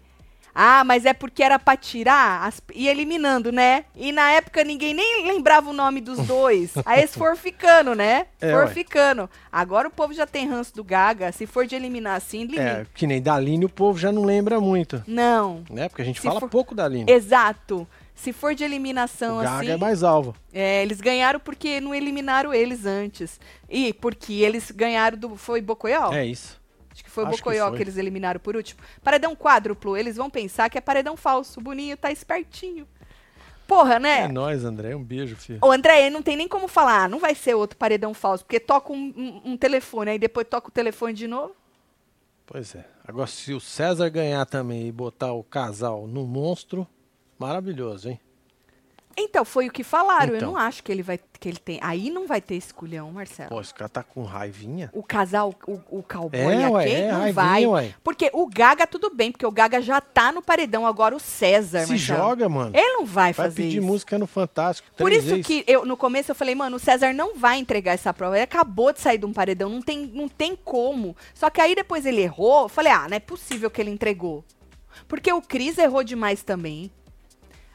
[0.57, 3.87] Ah, mas é porque era pra tirar as- e eliminando, né?
[3.97, 6.73] E na época ninguém nem lembrava o nome dos dois.
[6.87, 8.27] Aí eles foram ficando, né?
[8.41, 9.29] É, foram ficando.
[9.51, 11.33] Agora o povo já tem ranço do Gaga.
[11.33, 12.49] Se for de eliminar assim.
[12.57, 15.03] É, que nem da Aline o povo já não lembra muito.
[15.09, 15.65] Não.
[15.69, 15.89] Né?
[15.89, 17.11] Porque a gente Se fala for- pouco da Aline.
[17.11, 17.85] Exato.
[18.15, 19.71] Se for de eliminação o Gaga assim.
[19.71, 20.37] é mais alvo.
[20.53, 23.41] É, eles ganharam porque não eliminaram eles antes.
[23.69, 25.35] E porque eles ganharam do.
[25.37, 26.13] Foi Bocoió?
[26.13, 26.63] É isso.
[26.95, 27.81] Acho que foi o acho que Bocoió que, foi.
[27.83, 28.81] eles eliminaram por último.
[29.03, 31.61] Paredão quádruplo, eles vão pensar que é paredão falso.
[31.61, 32.87] O Boninho tá espertinho.
[33.67, 34.29] Porra, É, né?
[34.29, 34.95] nóis, André.
[34.95, 35.59] Um beijo, filho.
[35.63, 38.61] O André, não tem nem como falar, ah, não vai ser outro paredão falso, porque
[38.61, 41.55] toca um, um- um telefone, aí depois toca o telefone de novo.
[42.47, 42.85] Pois é.
[43.09, 46.87] Agora, se o César ganhar também e botar o casal no monstro,
[47.39, 48.21] maravilhoso, hein?
[49.17, 50.31] Então, foi o que falaram.
[50.33, 50.53] Eu Então.
[50.53, 51.19] não acho que ele vai.
[51.39, 51.79] que ele tem.
[51.83, 53.51] Aí não vai ter esculhão, Marcelo.
[53.51, 54.89] Pô, esse cara tá com raivinha.
[54.95, 57.67] O casal, o, o cowboy É, ué, é, não raivinha, vai.
[57.67, 57.95] ué.
[58.03, 60.87] Porque o Gaga, tudo bem, porque o Gaga já tá no paredão.
[60.87, 62.71] Agora o César, Se Marcelo, joga, mano.
[62.75, 63.87] Ele não vai, Vai fazer pedir isso.
[63.87, 64.89] música no Fantástico.
[64.97, 65.47] Por isso vezes.
[65.47, 68.37] que eu, no começo eu falei, mano, o César não vai entregar essa prova.
[68.37, 71.15] Ele acabou de sair de um paredão, não tem, não tem como.
[71.35, 74.43] Só que aí depois ele errou, eu falei, ah, não é possível que ele entregou.
[75.07, 76.91] Porque o Cris errou demais também.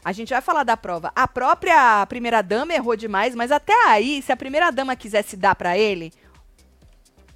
[0.10, 1.12] A gente vai falar da prova.
[1.16, 5.54] A própria primeira dama errou demais, mas até aí, se a primeira dama quisesse dar
[5.54, 6.12] pra ele,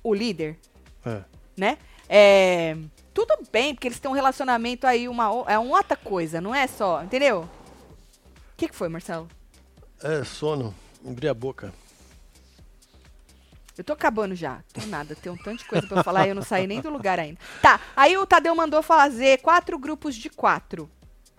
[0.04, 0.58] o líder,
[1.06, 1.22] É.
[1.56, 1.78] né?
[2.10, 2.76] É,
[3.14, 6.66] tudo bem, porque eles têm um relacionamento aí, uma, é uma outra coisa, não é
[6.66, 7.42] só, entendeu?
[7.42, 7.50] O
[8.58, 9.28] que, que foi, Marcelo?
[10.02, 10.74] É, sono.
[11.08, 11.72] Abri a boca.
[13.78, 14.64] Eu tô acabando já.
[14.74, 16.82] Tô nada, tem um tanto de coisa pra eu falar e eu não saí nem
[16.82, 17.40] do lugar ainda.
[17.62, 20.90] Tá, aí o Tadeu mandou fazer quatro grupos de quatro,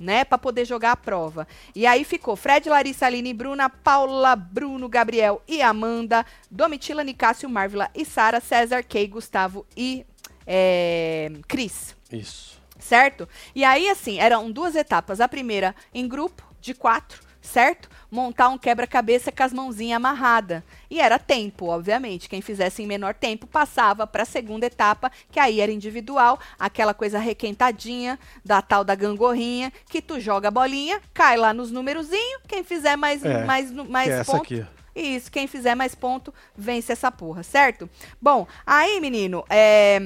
[0.05, 0.25] né?
[0.25, 1.49] Pra poder jogar a prova.
[1.75, 7.91] E aí ficou Fred, Larissa, Aline, Bruna, Paula, Bruno, Gabriel e Amanda, Domitila, Nicásio, Marvila
[7.95, 10.05] e Sara, César, Kay, Gustavo e
[10.47, 12.61] é, Cris Isso.
[12.79, 13.29] certo?
[13.55, 15.21] E aí, assim, eram duas etapas.
[15.21, 17.89] A primeira em grupo, de quatro, certo?
[18.15, 20.63] Montar um quebra-cabeça com as mãozinhas amarradas.
[20.89, 22.29] E era tempo, obviamente.
[22.29, 26.95] Quem fizesse em menor tempo passava para a segunda etapa, que aí era individual, aquela
[26.95, 32.41] coisa requentadinha da tal da gangorrinha, que tu joga a bolinha, cai lá nos numerozinhos,
[32.47, 34.65] quem fizer mais, É, mais, nu- mais é essa ponto, aqui.
[34.95, 37.91] isso, quem fizer mais ponto, vence essa porra, certo?
[38.23, 39.99] Bom, aí, menino, é.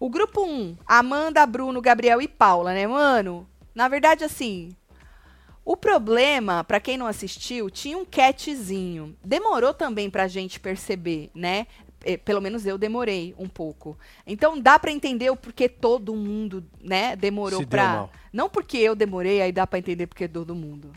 [0.00, 3.46] O grupo 1, Amanda, Bruno, Gabriel e Paula, né, mano?
[3.74, 4.74] Na verdade, assim.
[5.64, 9.16] O problema, pra quem não assistiu, tinha um catzinho.
[9.24, 11.66] Demorou também pra gente perceber, né?
[12.04, 13.96] Eh, Pelo menos eu demorei um pouco.
[14.26, 17.60] Então dá pra entender o porquê todo mundo, né, demorou
[17.94, 18.10] mal.
[18.32, 20.90] Não porque eu demorei, aí dá pra entender porque todo mundo.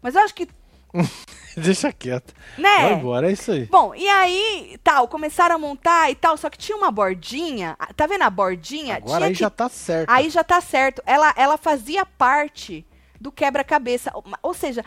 [0.00, 0.46] Mas eu acho que,
[1.56, 2.32] Deixa quieto.
[2.56, 2.78] né?
[2.82, 3.64] Vai embora, é isso aí.
[3.66, 8.06] Bom, e aí, tal, começaram a montar e tal, só que tinha uma bordinha, tá
[8.06, 8.96] vendo a bordinha?
[8.96, 10.08] Agora tinha aí que- já tá certo.
[10.10, 11.02] Aí já tá certo.
[11.06, 12.86] Ela, ela fazia parte
[13.22, 14.12] do quebra-cabeça.
[14.42, 14.84] Ou- seja,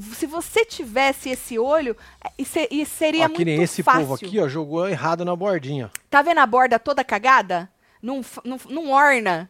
[0.00, 4.00] se você tivesse esse olho, é, se- seria Ó, muito que nem esse fácil.
[4.00, 5.90] povo aqui, ó, jogou errado na bordinha.
[6.10, 7.70] Tá vendo a borda toda cagada?
[8.02, 9.48] Não, não, não orna.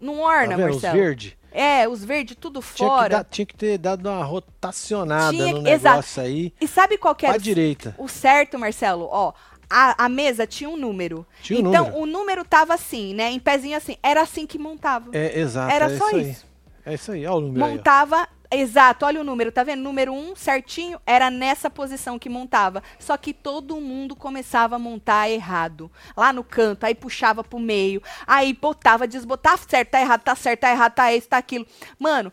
[0.00, 0.68] Não Tá orna, vendo?
[0.70, 0.98] Os Marcelo.
[1.02, 1.32] verdes.
[1.50, 3.08] É, os verdes tudo Tinha que, fora.
[3.18, 5.94] dar- tinha que ter dado uma rotacionada Tinha no que- exato.
[5.96, 6.52] negócio aí.
[6.60, 7.94] E sabe qual que era o- direita.
[7.96, 9.08] o certo, Marcelo?
[9.10, 9.32] Ó,
[9.70, 11.24] a, a mesa tinha um número.
[11.40, 12.02] Tinha um então, número.
[12.02, 13.30] o número tava assim, né?
[13.30, 13.96] Em pezinho assim.
[14.02, 15.10] Era assim que montava.
[15.16, 15.72] É, exato.
[15.72, 16.18] Era é só isso.
[16.30, 16.46] Isso.
[16.84, 17.76] É isso aí, olha o número aí.
[17.76, 18.28] montava.
[18.50, 19.82] Exato, olha o número, tá vendo?
[19.82, 22.84] Número 1, um, certinho, era nessa posição que montava.
[23.00, 25.90] Só que todo mundo começava a montar errado.
[26.16, 30.60] Lá no canto, aí puxava pro meio, aí botava, desbotava, certo, tá errado, tá certo,
[30.60, 31.66] tá errado, tá isso, tá aquilo.
[31.98, 32.32] Mano,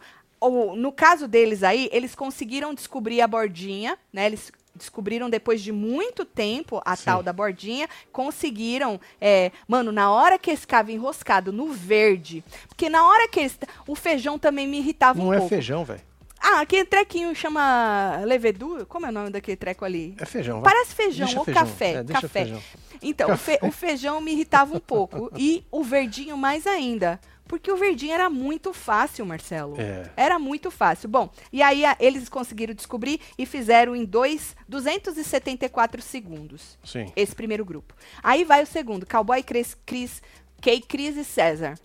[0.77, 4.27] no caso deles aí, eles conseguiram descobrir a bordinha, né?
[4.27, 7.05] Eles descobriram depois de muito tempo a Sim.
[7.05, 12.89] tal da bordinha, conseguiram, é, mano, na hora que eles ficavam enroscado no verde, porque
[12.89, 13.49] na hora que
[13.87, 15.49] o feijão também me irritava Não um é pouco.
[15.49, 16.01] feijão, velho.
[16.43, 20.15] Ah, aquele trequinho chama levedura, como é o nome daquele treco ali?
[20.17, 20.59] É feijão.
[20.59, 20.73] vai.
[20.73, 21.63] Parece feijão Deixa ou feijão.
[21.63, 22.27] café, É, café.
[22.27, 22.61] feijão.
[23.03, 27.19] Então, o, fe- o feijão me irritava um pouco e o verdinho mais ainda,
[27.51, 29.75] porque o verdinho era muito fácil, Marcelo.
[29.77, 30.09] É.
[30.15, 31.09] Era muito fácil.
[31.09, 36.77] Bom, e aí a- eles conseguiram descobrir e fizeram em dois, 274 segundos.
[36.81, 37.11] Sim.
[37.13, 37.93] Esse primeiro grupo.
[38.23, 40.21] Aí vai o segundo, Cowboy, Cris, Cris
[40.61, 41.77] Kay, Cris e César.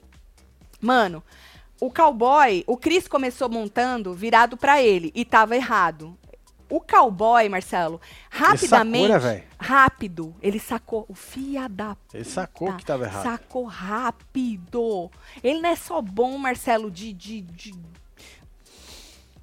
[0.80, 1.20] Mano,
[1.80, 6.16] o cowboy, o Cris começou montando virado pra ele e tava errado.
[6.68, 12.76] O cowboy, Marcelo, rapidamente, sacou, né, rápido, ele sacou o fia da Ele sacou Tá,
[12.76, 13.22] que tava errado.
[13.22, 15.10] Sacou rápido.
[15.44, 17.74] Ele não é só bom, Marcelo, de, de, de-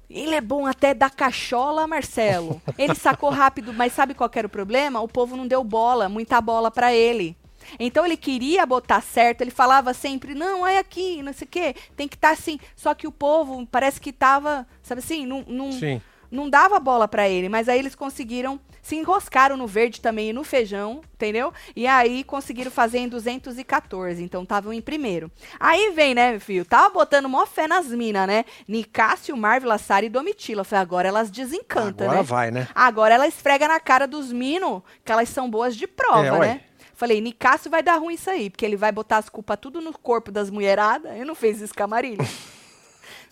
[0.08, 2.60] Ele é bom até da cachola, Marcelo.
[2.76, 5.00] Ele sacou rápido, mas sabe qual era o problema?
[5.00, 7.36] O povo não deu bola, muita bola pra ele.
[7.80, 11.74] Então ele queria botar certo, ele falava sempre, não, é aqui, não sei o quê,
[11.96, 12.58] tem que estar assim.
[12.76, 16.00] Só que o povo parece que tava, sabe assim, não, Sim.
[16.34, 20.32] Não dava bola pra ele, mas aí eles conseguiram, se enroscaram no verde também e
[20.32, 21.52] no feijão, entendeu?
[21.74, 25.30] E aí conseguiram fazer em 214, então estavam em primeiro.
[25.58, 28.44] Aí vem, né, meu filho, tava botando mó fé nas minas, né?
[28.66, 30.60] Nicásio, Marvel, Sara e Domitila.
[30.60, 32.22] Eu Falei, agora elas desencantam, Agora né?
[32.22, 32.68] vai, né?
[32.74, 36.60] Agora ela esfrega na cara dos minos que elas são boas de prova, É, né?
[36.94, 39.92] Falei, Nicásio vai dar ruim isso aí, porque ele vai botar as culpas tudo no
[39.92, 41.12] corpo das mulheradas.
[41.12, 42.24] Ele não fez isso Marília.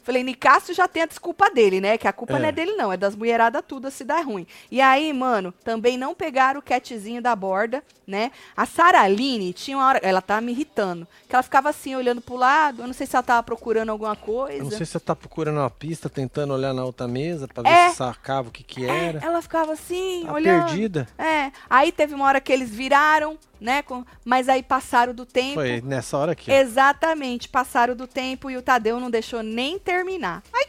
[0.02, 1.96] Falei, Nicásio já tem a desculpa dele, né?
[1.96, 2.38] Que a culpa É.
[2.40, 2.92] não é dele, não.
[2.92, 4.46] É das mulheradas tudo se dá ruim.
[4.70, 8.30] E aí, mano, também não pegaram o catzinho da borda, né?
[8.56, 10.00] A Saraline tinha uma hora.
[10.02, 11.06] Ela tava me irritando.
[11.28, 12.82] Que ela ficava assim, olhando pro lado.
[12.82, 14.58] Eu não sei se ela tava procurando alguma coisa.
[14.58, 17.62] Eu não sei se você tá procurando uma pista, tentando olhar na outra mesa pra
[17.68, 17.84] É.
[17.86, 19.20] ver se sacava o que que É, era.
[19.24, 20.66] ela ficava assim, Tá olhando.
[20.66, 21.08] perdida.
[21.18, 21.52] É.
[21.70, 23.82] Aí teve uma hora que eles viraram, né?
[23.82, 25.54] com- Mas aí passaram do tempo.
[25.54, 26.50] Foi nessa hora aqui.
[26.50, 30.42] Exatamente, passaram do tempo e o Tadeu não deixou nem terminar.
[30.52, 30.64] Ai,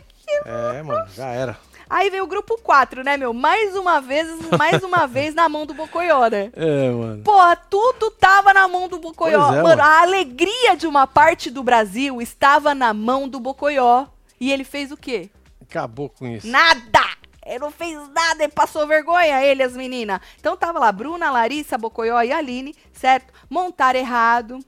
[0.46, 1.58] É, mano, já era.
[1.90, 3.34] Aí veio o grupo 4, né, meu?
[3.34, 4.28] Mais uma vez,
[4.58, 6.50] mais uma vez na mão do Bocoió, né?
[6.56, 7.22] É, mano.
[7.24, 9.34] Porra, tudo tava na mão do Bocoió.
[9.36, 9.82] É, mano, mano.
[9.82, 14.06] a alegria de uma parte do Brasil estava na mão do Bocoió.
[14.40, 15.30] E ele fez o quê?
[15.62, 16.48] Acabou com isso.
[16.48, 17.02] Nada!
[17.46, 20.20] Ele não fez nada, ele passou vergonha, ele, as meninas.
[20.40, 23.34] Então tava lá, Bruna, Larissa, Bocoió e Aline, certo?
[23.50, 24.60] Montaram errado.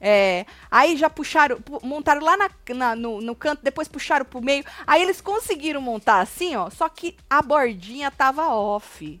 [0.00, 4.40] É, aí já puxaram, pu- montaram lá na- na- no, no canto, depois puxaram pro
[4.40, 4.64] meio.
[4.86, 9.20] Aí eles conseguiram montar assim, ó, só que a bordinha tava off.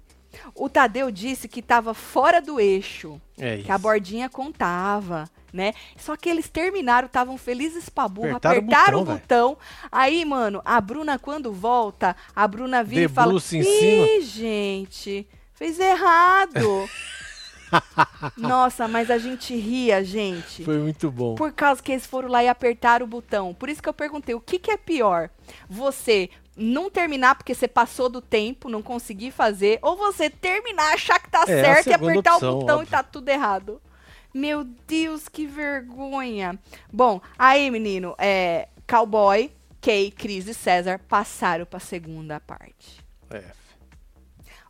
[0.54, 5.74] O Tadeu disse que tava fora do eixo, É que a bordinha contava, né?
[5.96, 9.58] Só que eles terminaram, estavam felizes pra burra, Apertaram apertaram, o o botão, botão.
[9.90, 16.88] Aí, mano, a Bruna, quando volta, a Bruna vira e fala: Ih, gente, fez errado.
[18.36, 20.64] Nossa, mas a gente ria, gente.
[20.64, 21.34] Foi muito bom.
[21.34, 23.54] Por causa que eles foram lá e apertaram o botão.
[23.54, 25.30] Por isso que eu perguntei, o que, que é pior?
[25.68, 31.20] Você não terminar porque você passou do tempo, não conseguir fazer, ou você terminar, achar
[31.20, 32.82] que tá É, certo e apertar opção, o botão óbvio.
[32.82, 33.80] e tá tudo errado.
[34.32, 36.58] Meu Deus, que vergonha.
[36.92, 43.04] Bom, aí, menino, é, Cowboy, Kay, Cris e César passaram pra segunda parte.
[43.30, 43.42] É.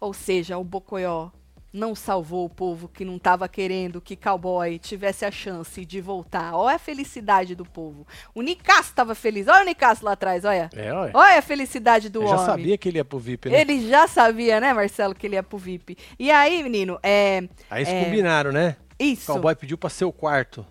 [0.01, 1.31] Ou seja, o Bocoió
[1.73, 6.55] não salvou o povo que não estava querendo que Cowboy tivesse a chance de voltar.
[6.55, 8.07] Olha a felicidade do povo.
[8.35, 9.49] O Nicasso estava feliz.
[9.49, 10.71] Olha o Nicasso lá atrás, olha.
[10.75, 11.11] É, olha.
[11.15, 12.47] Olha a felicidade do já homem.
[12.47, 13.61] sabia que ele ia pro VIP, né?
[13.61, 15.97] Ele já sabia, né, Marcelo, que ele ia pro VIP.
[16.19, 17.49] E aí, menino, é.
[17.71, 18.77] Aí eles é, combinaram, né?
[19.01, 19.33] O Isso.
[19.33, 20.67] cowboy pediu pra ser o quarto.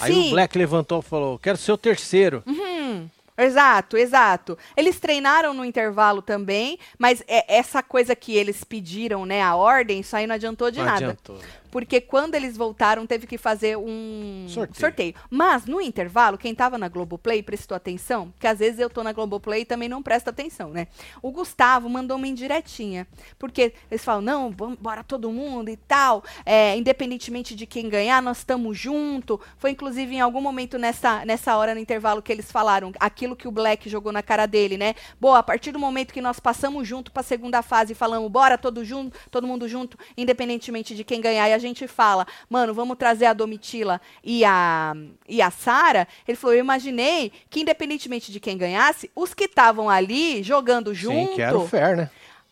[0.00, 0.28] Aí Sim.
[0.28, 2.42] o Black levantou e falou: Quero ser o terceiro.
[2.46, 3.08] Uhum.
[3.36, 4.58] Exato, exato.
[4.76, 10.00] Eles treinaram no intervalo também, mas é essa coisa que eles pediram, né, a ordem,
[10.00, 10.96] isso aí não adiantou de Não nada.
[10.96, 11.38] adiantou.
[11.70, 15.14] Porque quando eles voltaram, teve que fazer um Sorteio.
[15.30, 19.12] Mas, no intervalo, quem tava na Globoplay prestou atenção, porque às vezes eu tô na
[19.12, 20.88] Globoplay e também não presta atenção, né?
[21.22, 23.06] O Gustavo mandou uma indiretinha.
[23.38, 26.24] Porque eles falam, não, bora todo mundo e tal.
[26.44, 29.40] É, independentemente de quem ganhar, nós estamos junto.
[29.58, 33.48] Foi, inclusive, em algum momento nessa, nessa hora no intervalo que eles falaram aquilo que
[33.48, 34.94] o Black jogou na cara dele, né?
[35.20, 38.56] Boa, a partir do momento que nós passamos junto pra segunda fase e falamos, bora
[38.56, 42.96] todo, junto, todo mundo junto, independentemente de quem ganhar, e a gente fala, mano, vamos
[42.96, 44.94] trazer a Domitila e a,
[45.28, 49.88] e a Sara, ele falou, eu imaginei que independentemente de quem ganhasse, os que estavam
[49.90, 52.10] ali jogando junto Sim, que era o fair, né?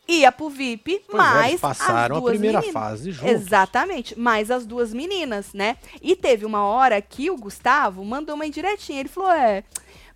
[0.09, 2.73] ia pro VIP, Pois é, mas eles passaram as a duas primeira meninas.
[2.73, 3.33] fase juntos.
[3.33, 5.77] Exatamente, mais as duas meninas, né?
[6.01, 9.65] E teve uma hora que o Gustavo mandou uma indiretinha, ele falou, é,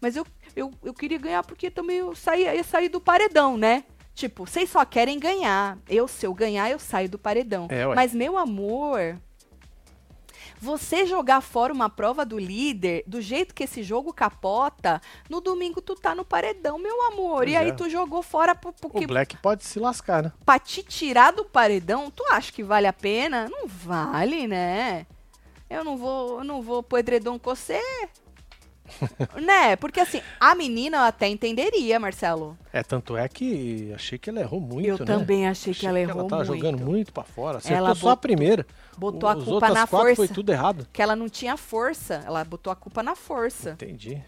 [0.01, 0.25] mas eu,
[0.55, 3.83] eu, eu queria ganhar porque também eu saí, ia sair do paredão, né?
[4.21, 5.79] Tipo, vocês só querem ganhar.
[5.89, 7.67] Eu, se eu ganhar, eu saio do paredão.
[7.71, 7.87] É.
[7.87, 9.19] Mas, meu amor,
[10.61, 15.81] você jogar fora uma prova do líder, do jeito que esse jogo capota, no domingo
[15.81, 17.39] tu tá no paredão, meu amor.
[17.45, 17.73] Pois e aí é.
[17.73, 20.33] tu jogou fora por- porque O Black pode se lascar, né?
[20.45, 23.49] pra te tirar do paredão, tu acha que vale a pena?
[23.49, 25.07] Não vale, né?
[25.71, 27.81] Eu não vou, eu não vou pro edredom com você.
[29.41, 29.77] Né?
[29.77, 32.57] Porque assim, a menina eu até entenderia, Marcelo.
[32.73, 35.05] É, tanto é que achei que ela errou muito, eu né?
[35.05, 36.57] também achei que ela Achei errou tava muito.
[36.57, 37.59] jogando muito pra fora.
[37.59, 38.67] Acertou Ela só a primeira.
[38.97, 40.17] botou a Os culpa na força.
[40.17, 40.87] foi tudo errado.
[40.93, 42.23] Que ela não tinha força.
[42.27, 43.71] Ela botou a culpa na força.
[43.71, 44.23] Entendi.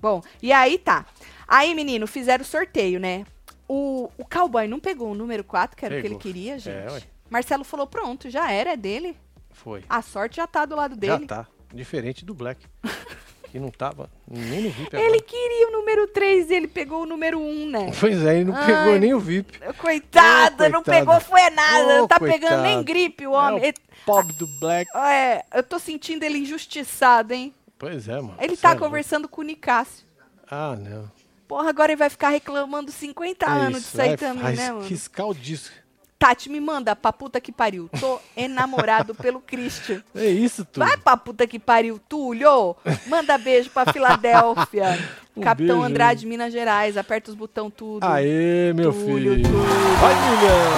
[0.00, 1.04] Bom, e aí tá.
[1.46, 3.24] Aí, menino, fizeram o sorteio, né?
[3.68, 6.20] O, o cowboy não pegou o número 4, que era o que ele Pegou.
[6.20, 6.74] queria, gente.
[6.74, 7.02] É.
[7.28, 9.16] Marcelo falou: pronto, já era, é dele.
[9.52, 9.84] Foi.
[9.88, 11.20] A sorte já tá do lado dele.
[11.20, 11.46] Já tá.
[11.72, 12.66] Diferente do Black.
[13.50, 15.22] que não tava nem no VIP Ele agora.
[15.22, 17.92] queria o número 3 e ele pegou o número 1, né?
[17.98, 18.98] Pois é, ele não pegou Ai.
[18.98, 19.58] nem o VIP.
[19.78, 21.84] Coitado, Ô, não pegou foi nada.
[21.94, 22.40] Ô, não tá coitado.
[22.40, 23.58] pegando nem gripe o homem.
[23.58, 23.74] É o Ele-
[24.06, 24.90] pobre do Black.
[24.96, 27.52] é, eu tô sentindo ele injustiçado, hein?
[27.78, 28.34] Pois é, mano.
[28.40, 28.84] Ele tá Sério.
[28.84, 30.04] conversando com o Nicásio.
[30.50, 31.10] Ah, não.
[31.48, 34.86] Porra, agora ele vai ficar reclamando 50 anos Isso, disso aí vai também, né, mano?
[34.86, 35.74] Riscar o disco.
[36.20, 37.88] Tati, me manda pra puta que pariu.
[37.98, 40.02] Tô enamorado pelo Christian.
[40.14, 40.84] É isso tudo.
[40.84, 42.76] Vai pra puta que pariu, Túlio.
[43.06, 44.98] Manda beijo pra Filadélfia.
[45.36, 46.96] Um Capitão beijo, Andrade, Minas Gerais.
[46.98, 48.04] Aperta os botão tudo.
[48.04, 49.48] Aê, meu Túlio, filho.
[49.48, 49.64] Túlio.
[50.00, 50.72] Vai, milhão.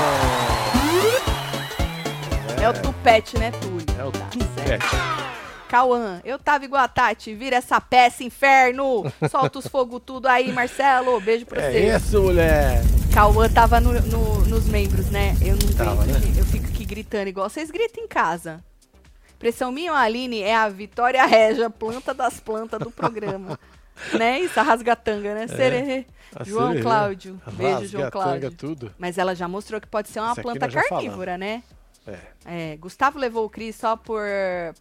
[2.62, 3.86] É o tupete, né, Túlio?
[3.98, 4.68] É o Tá tupete.
[4.68, 4.86] certo.
[5.76, 7.34] Cauã, eu tava igual a Tati.
[7.34, 9.10] Vira essa peça, inferno.
[9.30, 11.18] Solta os fogo tudo aí, Marcelo.
[11.18, 11.78] Beijo pra você.
[11.78, 12.82] É isso, mulher.
[13.14, 15.34] Cauã tava no- no- nos membros, né?
[15.40, 16.12] Eu não Tava, né?
[16.36, 18.62] Eu fico aqui gritando igual vocês gritam em casa.
[19.36, 23.58] Impressão minha Aline é a Vitória Regia, planta das plantas do programa.
[24.12, 24.40] né?
[24.40, 25.48] Isso, a rasgatanga, né?
[25.48, 26.04] Sererê.
[26.36, 26.82] A João sererê.
[26.82, 27.40] Cláudio.
[27.52, 28.50] Beijo, João Cláudio.
[28.50, 28.94] tudo.
[28.98, 31.62] Mas ela já mostrou que pode ser uma aqui planta carnívora, né?
[32.06, 32.18] É.
[32.44, 34.22] É, Gustavo levou o Cris só por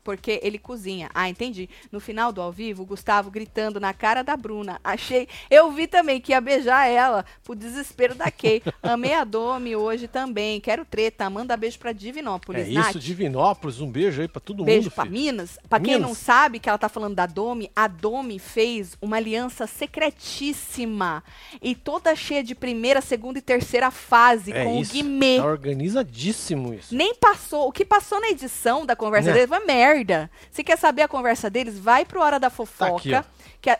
[0.03, 1.09] porque ele cozinha.
[1.13, 1.69] Ah, entendi.
[1.91, 4.79] No final do ao vivo, o Gustavo gritando na cara da Bruna.
[4.83, 5.27] Achei.
[5.49, 8.61] Eu vi também que ia beijar ela, pro desespero da Kay.
[8.81, 10.59] Amei a Domi hoje também.
[10.59, 11.29] Quero treta.
[11.29, 12.67] Manda beijo pra Divinópolis.
[12.67, 12.89] É Nath.
[12.91, 13.79] isso, Divinópolis.
[13.79, 14.93] Um beijo aí pra todo Beijo mundo.
[14.95, 15.15] pra filho.
[15.15, 15.59] Minas.
[15.69, 16.07] Pra quem Minas.
[16.07, 21.23] não sabe que ela tá falando da Domi, a Domi fez uma aliança secretíssima
[21.61, 24.91] e toda cheia de primeira, segunda e terceira fase É com isso.
[24.91, 25.37] o Guimê.
[25.37, 26.95] Tá organizadíssimo isso.
[26.95, 27.50] Nem passou.
[27.59, 29.33] O que passou na edição da conversa Né?
[29.33, 30.29] deles foi merda.
[30.51, 32.95] Se quer saber a conversa deles, vai pro Hora da Fofoca.
[32.97, 33.23] aqui, ó.
[33.61, 33.79] que é-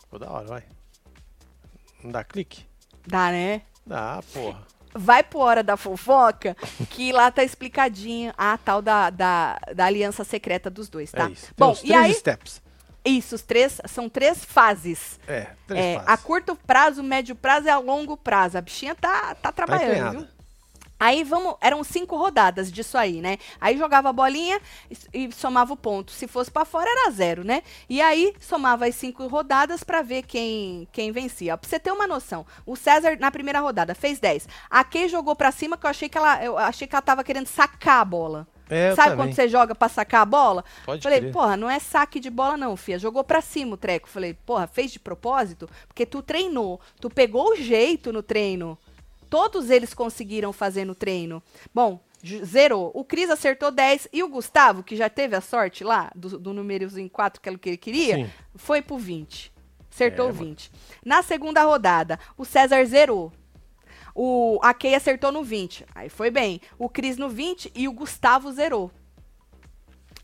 [0.00, 0.62] Ficou da hora, vai.
[2.02, 2.66] Não dá clique?
[3.06, 3.62] Dá, né?
[3.86, 4.62] Dá, porra.
[4.96, 6.56] Vai pro Hora da Fofoca,
[6.90, 11.28] que lá tá explicadinho a tal da, da, da aliança secreta dos dois, tá?
[11.28, 11.46] É isso.
[11.46, 12.62] Tem Bom, os e três aí, steps.
[13.04, 15.18] isso, os três, são três fases.
[15.26, 16.08] É, três É, fases.
[16.08, 18.56] a curto prazo, médio prazo e a longo prazo.
[18.56, 20.18] A bichinha tá, tá trabalhando, empenhada.
[20.18, 20.28] viu?
[20.98, 23.36] Aí vamos, eram cinco rodadas disso aí, né?
[23.60, 24.60] Aí jogava a bolinha
[25.12, 26.12] e, e somava o ponto.
[26.12, 27.62] Se fosse pra fora era zero, né?
[27.88, 31.56] E aí somava as cinco rodadas pra ver quem quem vencia.
[31.58, 34.48] Pra você ter uma noção, o César na primeira rodada fez 10.
[34.70, 37.24] A Kay jogou pra cima que eu achei que ela eu achei que ela tava
[37.24, 38.46] querendo sacar a bola.
[38.70, 39.26] É, Sabe também.
[39.26, 40.64] quando você joga pra sacar a bola?
[40.86, 41.32] Pode Falei, crer.
[41.32, 42.98] porra, não é saque de bola não, fia.
[42.98, 44.08] Jogou pra cima o treco.
[44.08, 45.68] Falei, porra, fez de propósito?
[45.86, 48.78] Porque tu treinou, tu pegou o jeito no treino.
[49.34, 51.42] Todos eles conseguiram fazer no treino.
[51.74, 51.98] Bom,
[52.44, 52.92] zerou.
[52.94, 56.54] O Cris acertou 10 e o Gustavo, que já teve a sorte lá, do, do
[56.54, 58.30] númerozinho 4 que é o que ele queria, Sim.
[58.54, 59.52] foi pro 20.
[59.90, 60.70] Acertou É, 20.
[61.04, 63.32] Na segunda rodada, o César zerou.
[64.14, 65.84] O, a Kay acertou no 20.
[65.92, 66.60] Aí foi bem.
[66.78, 68.92] O Cris no 20 e o Gustavo zerou.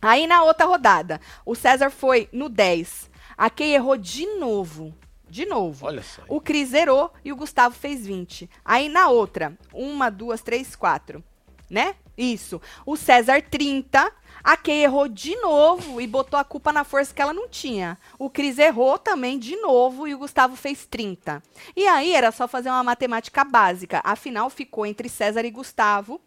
[0.01, 3.11] Aí na outra rodada, o César foi no 10.
[3.37, 4.95] A Kay errou de novo.
[5.31, 5.87] De novo.
[5.87, 6.22] Olha só.
[6.28, 8.51] O Cris zerou e o Gustavo fez 20.
[8.64, 11.22] Aí na outra, uma, duas, três, quatro.
[11.70, 11.95] Né?
[12.18, 12.61] Isso.
[12.85, 14.12] O César 30.
[14.43, 17.99] A Kay errou de novo e botou a culpa na força que ela não tinha.
[18.18, 21.43] O Cris errou também de novo e o Gustavo fez 30.
[21.76, 24.01] E aí era só fazer uma matemática básica.
[24.03, 26.20] Afinal, ficou entre César e Gustavo.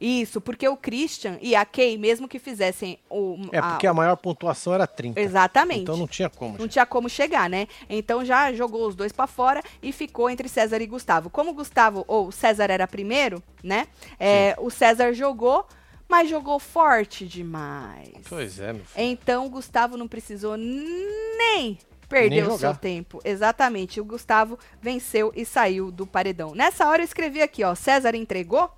[0.00, 3.36] Isso, porque o Christian e a Kay, mesmo que fizessem o.
[3.52, 5.20] É, porque a, maior pontuação era 30.
[5.20, 5.82] Exatamente.
[5.82, 6.52] Então não tinha como.
[6.52, 6.72] Não gente.
[6.72, 7.66] tinha como chegar, né?
[7.88, 11.30] Então já jogou os dois pra fora e ficou entre César e Gustavo.
[11.30, 13.86] Como o Gustavo, ou César era primeiro, né?
[14.18, 15.66] É, o César jogou,
[16.08, 18.12] mas jogou forte demais.
[18.28, 19.06] Pois é, meu filho.
[19.06, 21.78] Então o Gustavo não precisou nem
[22.08, 23.20] perder Nem o seu tempo.
[23.24, 24.00] Exatamente.
[24.00, 26.54] O Gustavo venceu e saiu do paredão.
[26.54, 28.70] Nessa hora eu escrevi aqui, ó, César entregou?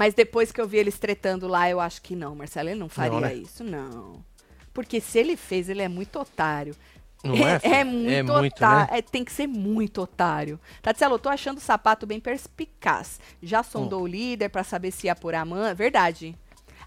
[0.00, 2.88] Mas depois que eu vi eles tretando lá, eu acho que não, Marcelo, ele não
[2.88, 3.34] faria né?
[3.34, 4.24] isso, não.
[4.72, 6.74] Porque se ele fez, ele é muito otário.
[7.22, 7.74] Não é, filho?
[7.74, 8.92] é muito, É muito, otário.
[8.92, 8.98] né?
[8.98, 10.58] É, tem que ser muito otário.
[10.80, 13.20] Tatielo, eu tô achando o sapato bem perspicaz.
[13.42, 13.64] Já Hum.
[13.64, 15.74] sondou o líder pra saber se ia por Amanda.
[15.74, 16.34] Verdade.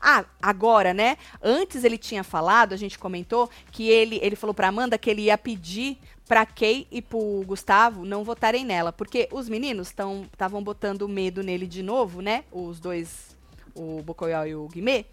[0.06, 1.16] Ah, agora, né?
[1.41, 5.22] Antes ele tinha falado, a gente comentou, que ele, ele falou pra Amanda que ele
[5.22, 5.97] ia pedir
[6.28, 8.91] pra Kay e pro Gustavo não votarem nela.
[8.91, 12.43] Porque os meninos estavam botando medo nele de novo, né?
[12.51, 13.38] Os dois,
[13.74, 15.06] o Bocoyó e o Guimê.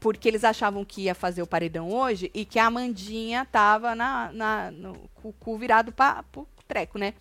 [0.00, 4.32] Porque eles achavam que ia fazer o paredão hoje e que a Amandinha tava na,
[4.32, 7.12] na, no, com o cu virado pra, pro treco, né?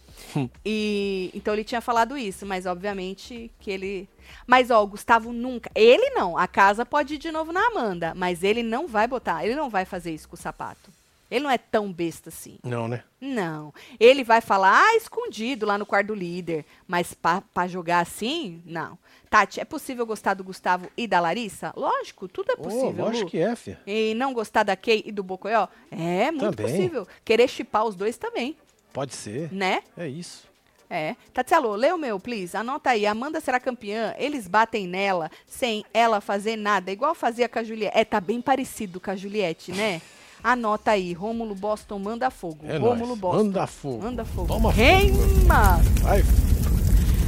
[0.65, 4.09] E então ele tinha falado isso, mas obviamente que ele.
[4.47, 5.69] Mas ó, o Gustavo nunca.
[5.75, 6.37] Ele não.
[6.37, 9.43] A casa pode ir de novo na Amanda, mas ele não vai botar.
[9.43, 10.89] Ele não vai fazer isso com o sapato.
[11.29, 12.59] Ele não é tão besta assim.
[12.61, 13.03] Não, né?
[13.19, 13.73] Não.
[13.97, 16.65] Ele vai falar, ah, escondido lá no quarto do líder.
[16.85, 18.97] Mas pra, pra jogar assim, não.
[19.29, 21.71] Tati, é possível gostar do Gustavo e da Larissa?
[21.77, 23.05] Lógico, tudo é possível.
[23.05, 23.31] lógico Lu.
[23.31, 23.79] que é, filha.
[23.87, 25.67] E não gostar da Kay e do Bocoyó?
[25.89, 26.75] É muito Também.
[26.75, 27.07] possível.
[27.23, 28.57] Querer chipar os dois também,
[28.93, 29.51] Pode ser.
[29.51, 29.81] né?
[29.97, 30.49] É isso.
[30.89, 31.15] É.
[31.33, 32.55] Tatielo, lê o meu, please.
[32.57, 33.05] Anota aí.
[33.05, 34.13] Amanda será campeã.
[34.17, 36.91] Eles batem nela sem ela fazer nada.
[36.91, 37.97] Igual fazia com a Juliette.
[37.97, 40.01] É, tá bem parecido com a Juliette, né?
[40.43, 41.13] Anota aí.
[41.13, 42.65] Rômulo Boston manda fogo.
[42.67, 43.15] É Rômulo.
[43.15, 43.37] Boston.
[43.43, 44.03] Manda fogo.
[44.03, 44.47] Manda fogo.
[44.47, 44.83] Toma fogo.
[44.83, 45.77] Queima!
[46.01, 46.23] Vai.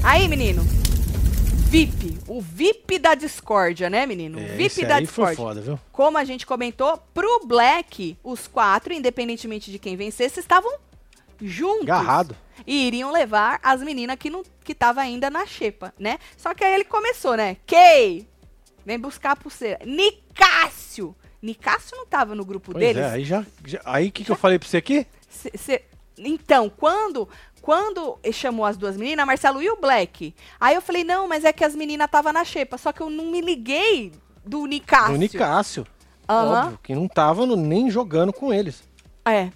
[0.03, 0.61] Aí, menino.
[1.69, 2.17] VIP.
[2.27, 4.39] O VIP da discórdia, né, menino?
[4.39, 5.35] É, VIP da aí foi discórdia.
[5.37, 5.79] foda, viu?
[5.91, 10.71] Como a gente comentou, pro Black, os quatro, independentemente de quem vencesse, estavam
[11.43, 11.87] juntos.
[12.65, 16.17] E iriam levar as meninas que não que tava ainda na xepa, né?
[16.37, 17.57] Só que aí ele começou, né?
[17.67, 18.27] Kay,
[18.85, 19.79] vem buscar a pulseira.
[19.85, 21.15] Nicásio.
[21.41, 23.01] Nicásio não tava no grupo Pois deles?
[23.03, 23.45] é, aí já.
[23.65, 25.05] já- aí o que, que eu falei pra você aqui?
[25.29, 25.83] Cê- cê-
[26.17, 27.27] Então, quando
[27.61, 31.53] quando chamou as duas meninas, Marcelo e o Black, aí eu falei, não, mas é
[31.53, 34.11] que as meninas estavam na xepa, só que eu não me liguei
[34.45, 35.13] do Nicásio.
[35.13, 35.87] Do Nicásio.
[36.27, 36.63] Aham.
[36.65, 38.83] Óbvio, que não tava no- nem jogando com eles.
[39.25, 39.49] É,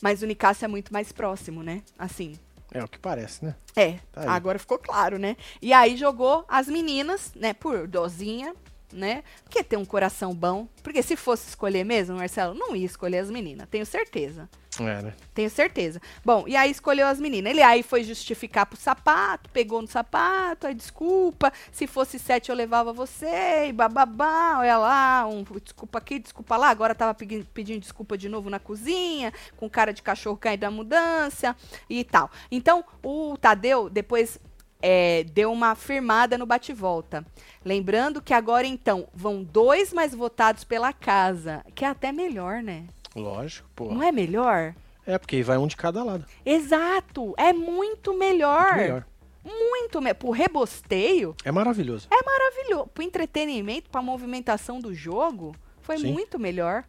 [0.00, 1.82] mas o Nicásio é muito mais próximo, né?
[1.98, 2.38] Assim,
[2.72, 3.54] É o que parece, né?
[3.74, 5.36] é, Tá agora ficou claro, né?
[5.60, 8.54] E aí jogou as meninas, né, por dozinha,
[8.92, 9.22] né?
[9.44, 10.68] Porque tem um coração bom.
[10.82, 14.48] Porque se fosse escolher mesmo, Marcelo, não ia escolher as meninas, tenho certeza.
[14.80, 15.14] É, né?
[15.34, 16.00] Tenho certeza.
[16.24, 17.50] Bom, e aí escolheu as meninas.
[17.50, 22.56] Ele aí foi justificar pro sapato, pegou no sapato, aí desculpa, se fosse sete eu
[22.56, 26.68] levava você, e bababá, olha lá, um desculpa aqui, desculpa lá.
[26.70, 30.70] Agora tava pedi- pedindo desculpa de novo na cozinha, com cara de cachorro caído da
[30.70, 31.54] mudança
[31.88, 32.30] e tal.
[32.50, 34.38] Então, o Tadeu depois
[34.82, 37.24] é, deu uma firmada no bate-volta.
[37.62, 42.86] Lembrando que agora, então, vão dois mais votados pela casa, que é até melhor, né?
[43.14, 43.86] Lógico, pô.
[43.92, 44.74] Não é melhor?
[45.06, 46.24] É, porque vai um de cada lado.
[46.44, 48.66] Exato, é muito melhor.
[48.74, 49.06] Muito melhor.
[49.44, 50.14] Muito melhor.
[50.14, 52.06] Pro rebosteio, É maravilhoso.
[52.10, 52.88] é maravilhoso.
[52.94, 56.12] Pro entretenimento, pra movimentação do jogo, foi Sim.
[56.12, 56.84] muito melhor.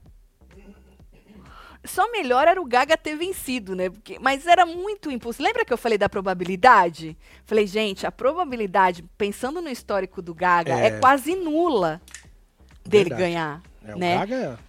[1.83, 3.89] Só melhor era o Gaga ter vencido, né?
[3.89, 5.41] Porque, mas era muito impulso.
[5.41, 7.17] Lembra que eu falei da probabilidade?
[7.43, 10.99] Falei, gente, a probabilidade, pensando no histórico do Gaga, é, É.
[10.99, 11.99] quase nula
[12.85, 13.21] dele Verdade.
[13.23, 13.61] ganhar.
[13.83, 14.15] É, o né?
[14.17, 14.59] Gaga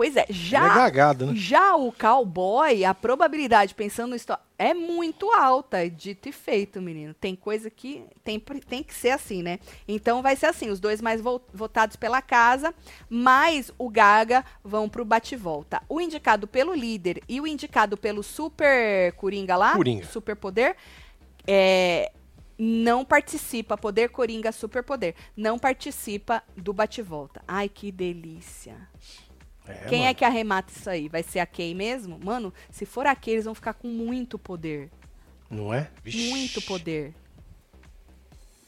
[0.00, 0.64] Pois é, já.
[0.64, 1.32] é gagado, né?
[1.36, 6.80] Já o cowboy, a probabilidade, pensando no histórico, é muito alta, é dito e feito,
[6.80, 7.12] menino.
[7.12, 9.58] Tem coisa que tem, tem que ser assim, né?
[9.86, 12.74] Então vai ser assim, os dois mais vo- votados pela casa,
[13.10, 15.82] mais o Gaga vão pro bate-volta.
[15.86, 20.06] O indicado pelo líder e o indicado pelo super Coringa lá, Coringa.
[20.06, 20.76] super poder,
[21.46, 22.10] é,
[22.58, 27.42] não participa, poder Coringa, super poder, não participa do bate-volta.
[27.46, 28.88] Ai, que delícia.
[29.66, 30.10] É, Quem mano.
[30.10, 31.08] é que arremata isso aí?
[31.08, 32.18] Vai ser a Kay mesmo?
[32.22, 34.90] Mano, se for a Kay, eles vão ficar com muito poder.
[35.48, 35.90] Não é?
[36.02, 36.28] Vixe.
[36.30, 37.14] Muito poder.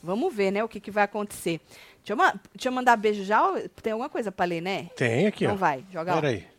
[0.03, 1.61] Vamos ver, né, o que, que vai acontecer.
[2.05, 3.41] Deixa eu, deixa eu mandar beijo já.
[3.81, 4.91] Tem alguma coisa pra ler, né?
[4.97, 5.57] Tem aqui, Não ó.
[5.57, 6.21] vai, joga lá.
[6.21, 6.52] Pera aí.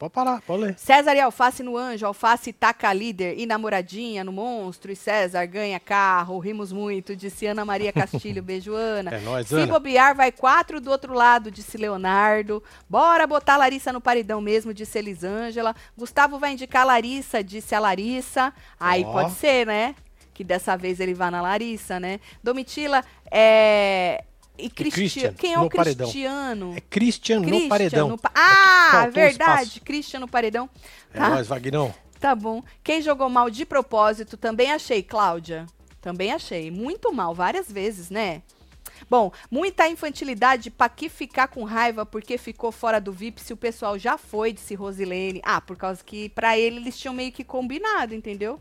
[0.00, 0.78] Pode parar, pode ler.
[0.78, 5.78] César e Alface no Anjo, Alface taca líder e namoradinha no Monstro, e César ganha
[5.78, 9.10] carro, rimos muito, disse Ana Maria Castilho, beijo Ana.
[9.14, 9.66] É nóis, Se Ana.
[9.66, 12.62] bobear, vai quatro do outro lado, disse Leonardo.
[12.88, 15.76] Bora botar Larissa no paredão mesmo, disse Elisângela.
[15.94, 18.54] Gustavo vai indicar Larissa, disse a Larissa.
[18.80, 19.12] Aí Ó.
[19.12, 19.94] pode ser, né?
[20.32, 22.20] Que dessa vez ele vá na Larissa, né?
[22.42, 24.24] Domitila, é...
[24.60, 26.06] E, Cristi- Christian, Quem é o no paredão.
[26.08, 26.74] Cristiano?
[26.76, 28.08] É Christian, no Christian paredão.
[28.08, 29.62] no pa- Ah, faltou verdade.
[29.62, 29.80] espaço.
[29.82, 30.68] Christian no paredão.
[31.12, 31.94] É Tá, nóis, Vagnão.
[32.18, 32.62] tá bom.
[32.84, 35.66] Quem jogou mal de propósito, também achei, Cláudia.
[36.00, 36.70] Também achei.
[36.70, 38.42] Muito mal, várias vezes, né?
[39.08, 43.56] Bom, muita infantilidade pra que ficar com raiva porque ficou fora do VIP se o
[43.56, 45.40] pessoal já foi, disse Rosilene.
[45.44, 48.60] Ah, por causa que pra ele eles tinham meio que combinado, entendeu?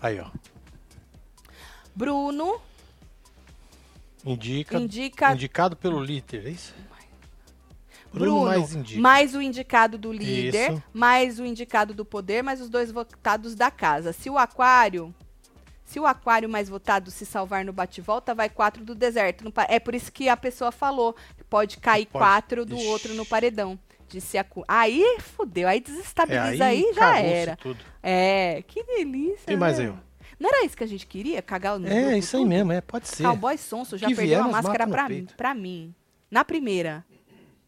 [0.00, 0.26] Aí, ó.
[1.94, 2.60] Bruno
[4.24, 6.74] Indica, indica Indicado pelo líder, é isso?
[8.12, 9.00] Bruno, mais indica.
[9.00, 10.82] mais o indicado do líder, Isso.
[10.92, 14.12] mais o indicado do poder, mais os dois votados da casa.
[14.12, 15.14] Se o aquário,
[15.84, 19.44] se o aquário mais votado se salvar no bate-volta, vai quatro do deserto.
[19.68, 21.14] é por isso que a pessoa falou,
[21.48, 22.24] pode cair Pode.
[22.24, 22.86] quatro do Ixi.
[22.86, 23.78] outro no paredão.
[24.08, 24.44] Disse a.
[24.66, 27.56] Aí fudeu, aí É, desestabiliza aí, já era.
[27.56, 27.78] Tudo.
[28.02, 29.46] É, que delícia.
[29.46, 29.84] Tem mais né?
[29.84, 30.09] aí, ó.
[30.40, 31.42] Não era isso que a gente queria?
[31.42, 32.48] Cagar no É, grupo, isso aí tudo?
[32.48, 33.22] mesmo, é, pode ser.
[33.24, 35.94] Cowboy Sonso já que perdeu a máscara pra mim, pra mim.
[36.30, 37.04] Na primeira.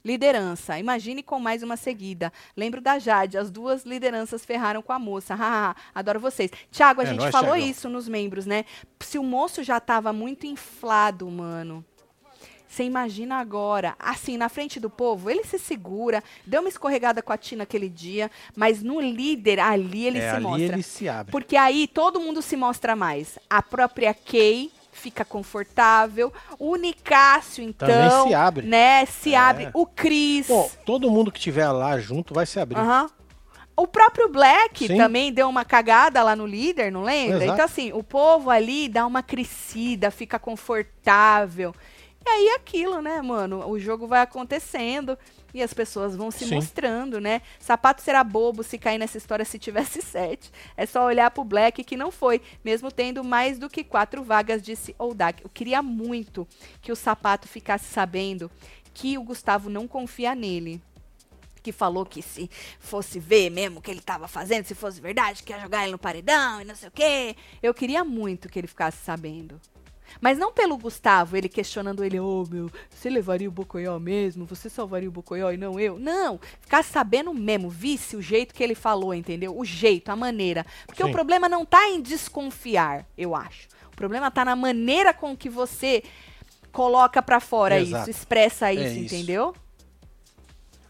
[0.05, 0.79] Liderança.
[0.81, 2.33] Imagine com mais uma seguida.
[2.57, 3.39] Lembro da Jade.
[3.39, 5.37] As duas lideranças ferraram com a moça.
[5.95, 6.51] Adoro vocês.
[6.73, 7.70] Tiago, a É gente falou Thiagão.
[7.70, 8.64] isso nos membros, né?
[8.99, 11.85] Se o moço já tava muito inflado, mano.
[12.73, 17.31] Você imagina agora, assim, na frente do povo, ele se segura, deu uma escorregada com
[17.31, 20.64] a Tina aquele dia, mas no líder, ali ele é, se ali mostra.
[20.73, 21.31] ele se abre.
[21.31, 23.39] Porque aí todo mundo se mostra mais.
[23.51, 26.33] A própria Kay fica confortável.
[26.59, 27.87] O Nicásio, então.
[27.87, 28.66] Também se abre.
[28.66, 29.05] Né?
[29.05, 29.37] Se É.
[29.37, 29.68] abre.
[29.75, 30.47] O Cris.
[30.49, 32.79] Bom, todo mundo que tiver lá junto vai se abrir.
[32.79, 33.11] Aham.
[33.77, 34.97] O próprio Black Sim.
[34.97, 37.37] também deu uma cagada lá no líder, não lembra?
[37.37, 37.53] Exato.
[37.53, 41.75] Então, assim, o povo ali dá uma crescida, fica confortável.
[42.25, 43.68] E aí aquilo, né, mano?
[43.68, 45.18] O jogo vai acontecendo
[45.53, 46.55] e as pessoas vão se Sim.
[46.55, 47.43] mostrando, né?
[47.59, 50.51] Sapato será bobo se cair nessa história se tivesse sete.
[50.77, 54.62] É só olhar pro Black que não foi, mesmo tendo mais do que quatro vagas,
[54.62, 55.43] disse Oldak.
[55.43, 56.47] Eu queria muito
[56.81, 58.51] que o Sapato ficasse sabendo
[58.95, 60.81] que o Gustavo não confia nele
[61.62, 62.51] que falou que se
[62.81, 65.93] fosse ver mesmo o que ele tava fazendo, se fosse verdade, que ia jogar ele
[65.93, 67.37] no paredão e não sei o quê.
[67.62, 69.61] Eu queria muito que ele ficasse sabendo.
[70.21, 74.45] Mas não pelo Gustavo, ele questionando ele, ô meu, você levaria o Bocoió mesmo?
[74.47, 75.99] Você salvaria o Bocoió e não eu?
[75.99, 79.57] Não, ficar sabendo mesmo, visse o jeito que ele falou, entendeu?
[79.59, 80.65] O jeito, a maneira.
[80.87, 81.09] Porque Sim.
[81.09, 83.69] o problema não tá em desconfiar, eu acho.
[83.93, 86.03] O problema tá na maneira com que você
[86.73, 88.11] coloca pra fora Exato.
[88.11, 89.15] isso, expressa isso, isso.
[89.15, 89.55] entendeu?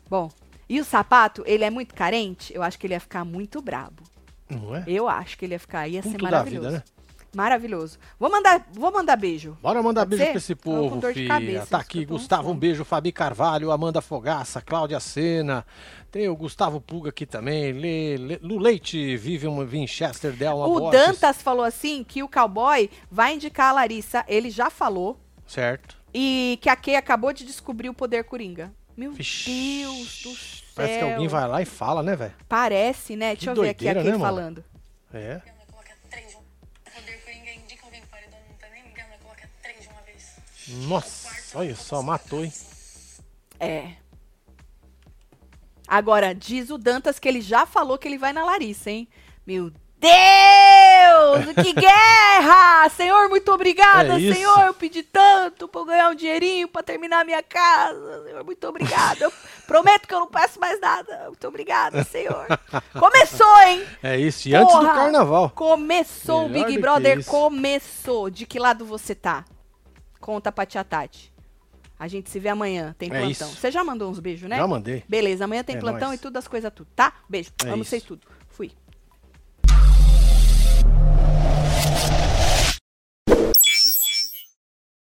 [0.09, 0.31] Bom,
[0.69, 2.55] e o sapato, ele é muito carente?
[2.55, 4.03] Eu acho que ele ia ficar muito brabo.
[4.49, 4.85] Não é?
[4.87, 6.69] Eu acho que ele ia ficar, ia ser Puto da maravilhoso.
[6.69, 6.83] vida, né?
[7.35, 7.99] Maravilhoso.
[8.19, 9.57] Vou mandar, vou mandar beijo.
[9.63, 10.31] Bora mandar Pode beijo ser?
[10.31, 11.29] pra esse povo, filha.
[11.29, 12.85] cabeça, tá que aqui, Gustavo, um beijo.
[12.85, 15.65] Fabi Carvalho, Amanda Fogaça, Cláudia Sena.
[16.11, 17.73] Tem o Gustavo Puga aqui também.
[17.73, 21.01] Le, Le, Lu Leite, Vivian Winchester, Delma o Borges.
[21.01, 24.25] Dantas falou assim que o cowboy vai indicar a Larissa.
[24.29, 25.19] Ele já falou.
[25.47, 25.97] Certo.
[26.13, 28.71] E que a Kay acabou de descobrir o poder coringa.
[28.95, 29.51] Meu Vixe.
[29.51, 30.63] Deus do céu.
[30.75, 32.35] Parece que alguém vai lá e fala, né, velho?
[32.47, 33.35] Parece, né?
[33.35, 34.63] Deixa eu ver aqui a Kay né, falando.
[35.15, 35.41] É.
[40.69, 42.53] Nossa, olha só, matou, hein?
[43.59, 43.93] É.
[45.87, 49.09] Agora, diz o Dantas que ele já falou que ele vai na Larissa, hein?
[49.47, 49.83] Meu Deus!
[51.63, 52.89] Que guerra!
[52.91, 54.35] Senhor, muito obrigada, É.
[54.35, 54.67] Senhor.
[54.67, 58.25] Eu pedi tanto pra eu ganhar um dinheirinho pra terminar a minha casa.
[58.25, 59.25] Senhor, muito obrigada.
[59.25, 59.33] Eu
[59.67, 61.25] prometo que eu não peço mais nada.
[61.27, 62.47] Muito obrigada, Senhor.
[62.99, 63.87] Começou, hein?
[64.03, 64.49] É isso.
[64.49, 64.95] E antes do Porra!
[64.95, 65.51] carnaval.
[65.51, 68.29] Começou o Melhor do Big Brother, começou.
[68.31, 69.45] De que lado você tá?
[70.23, 71.31] Conta pra tia Tati.
[71.99, 73.31] A gente se vê amanhã, tem É plantão.
[73.31, 73.45] isso.
[73.57, 74.57] Você já mandou uns beijos, né?
[74.57, 75.05] Já mandei.
[75.09, 76.19] Beleza, amanhã tem É plantão nóis.
[76.19, 77.13] e tudo as coisas tudo, tá?
[77.29, 77.51] Beijo.
[77.65, 78.27] É Amo vocês tudo.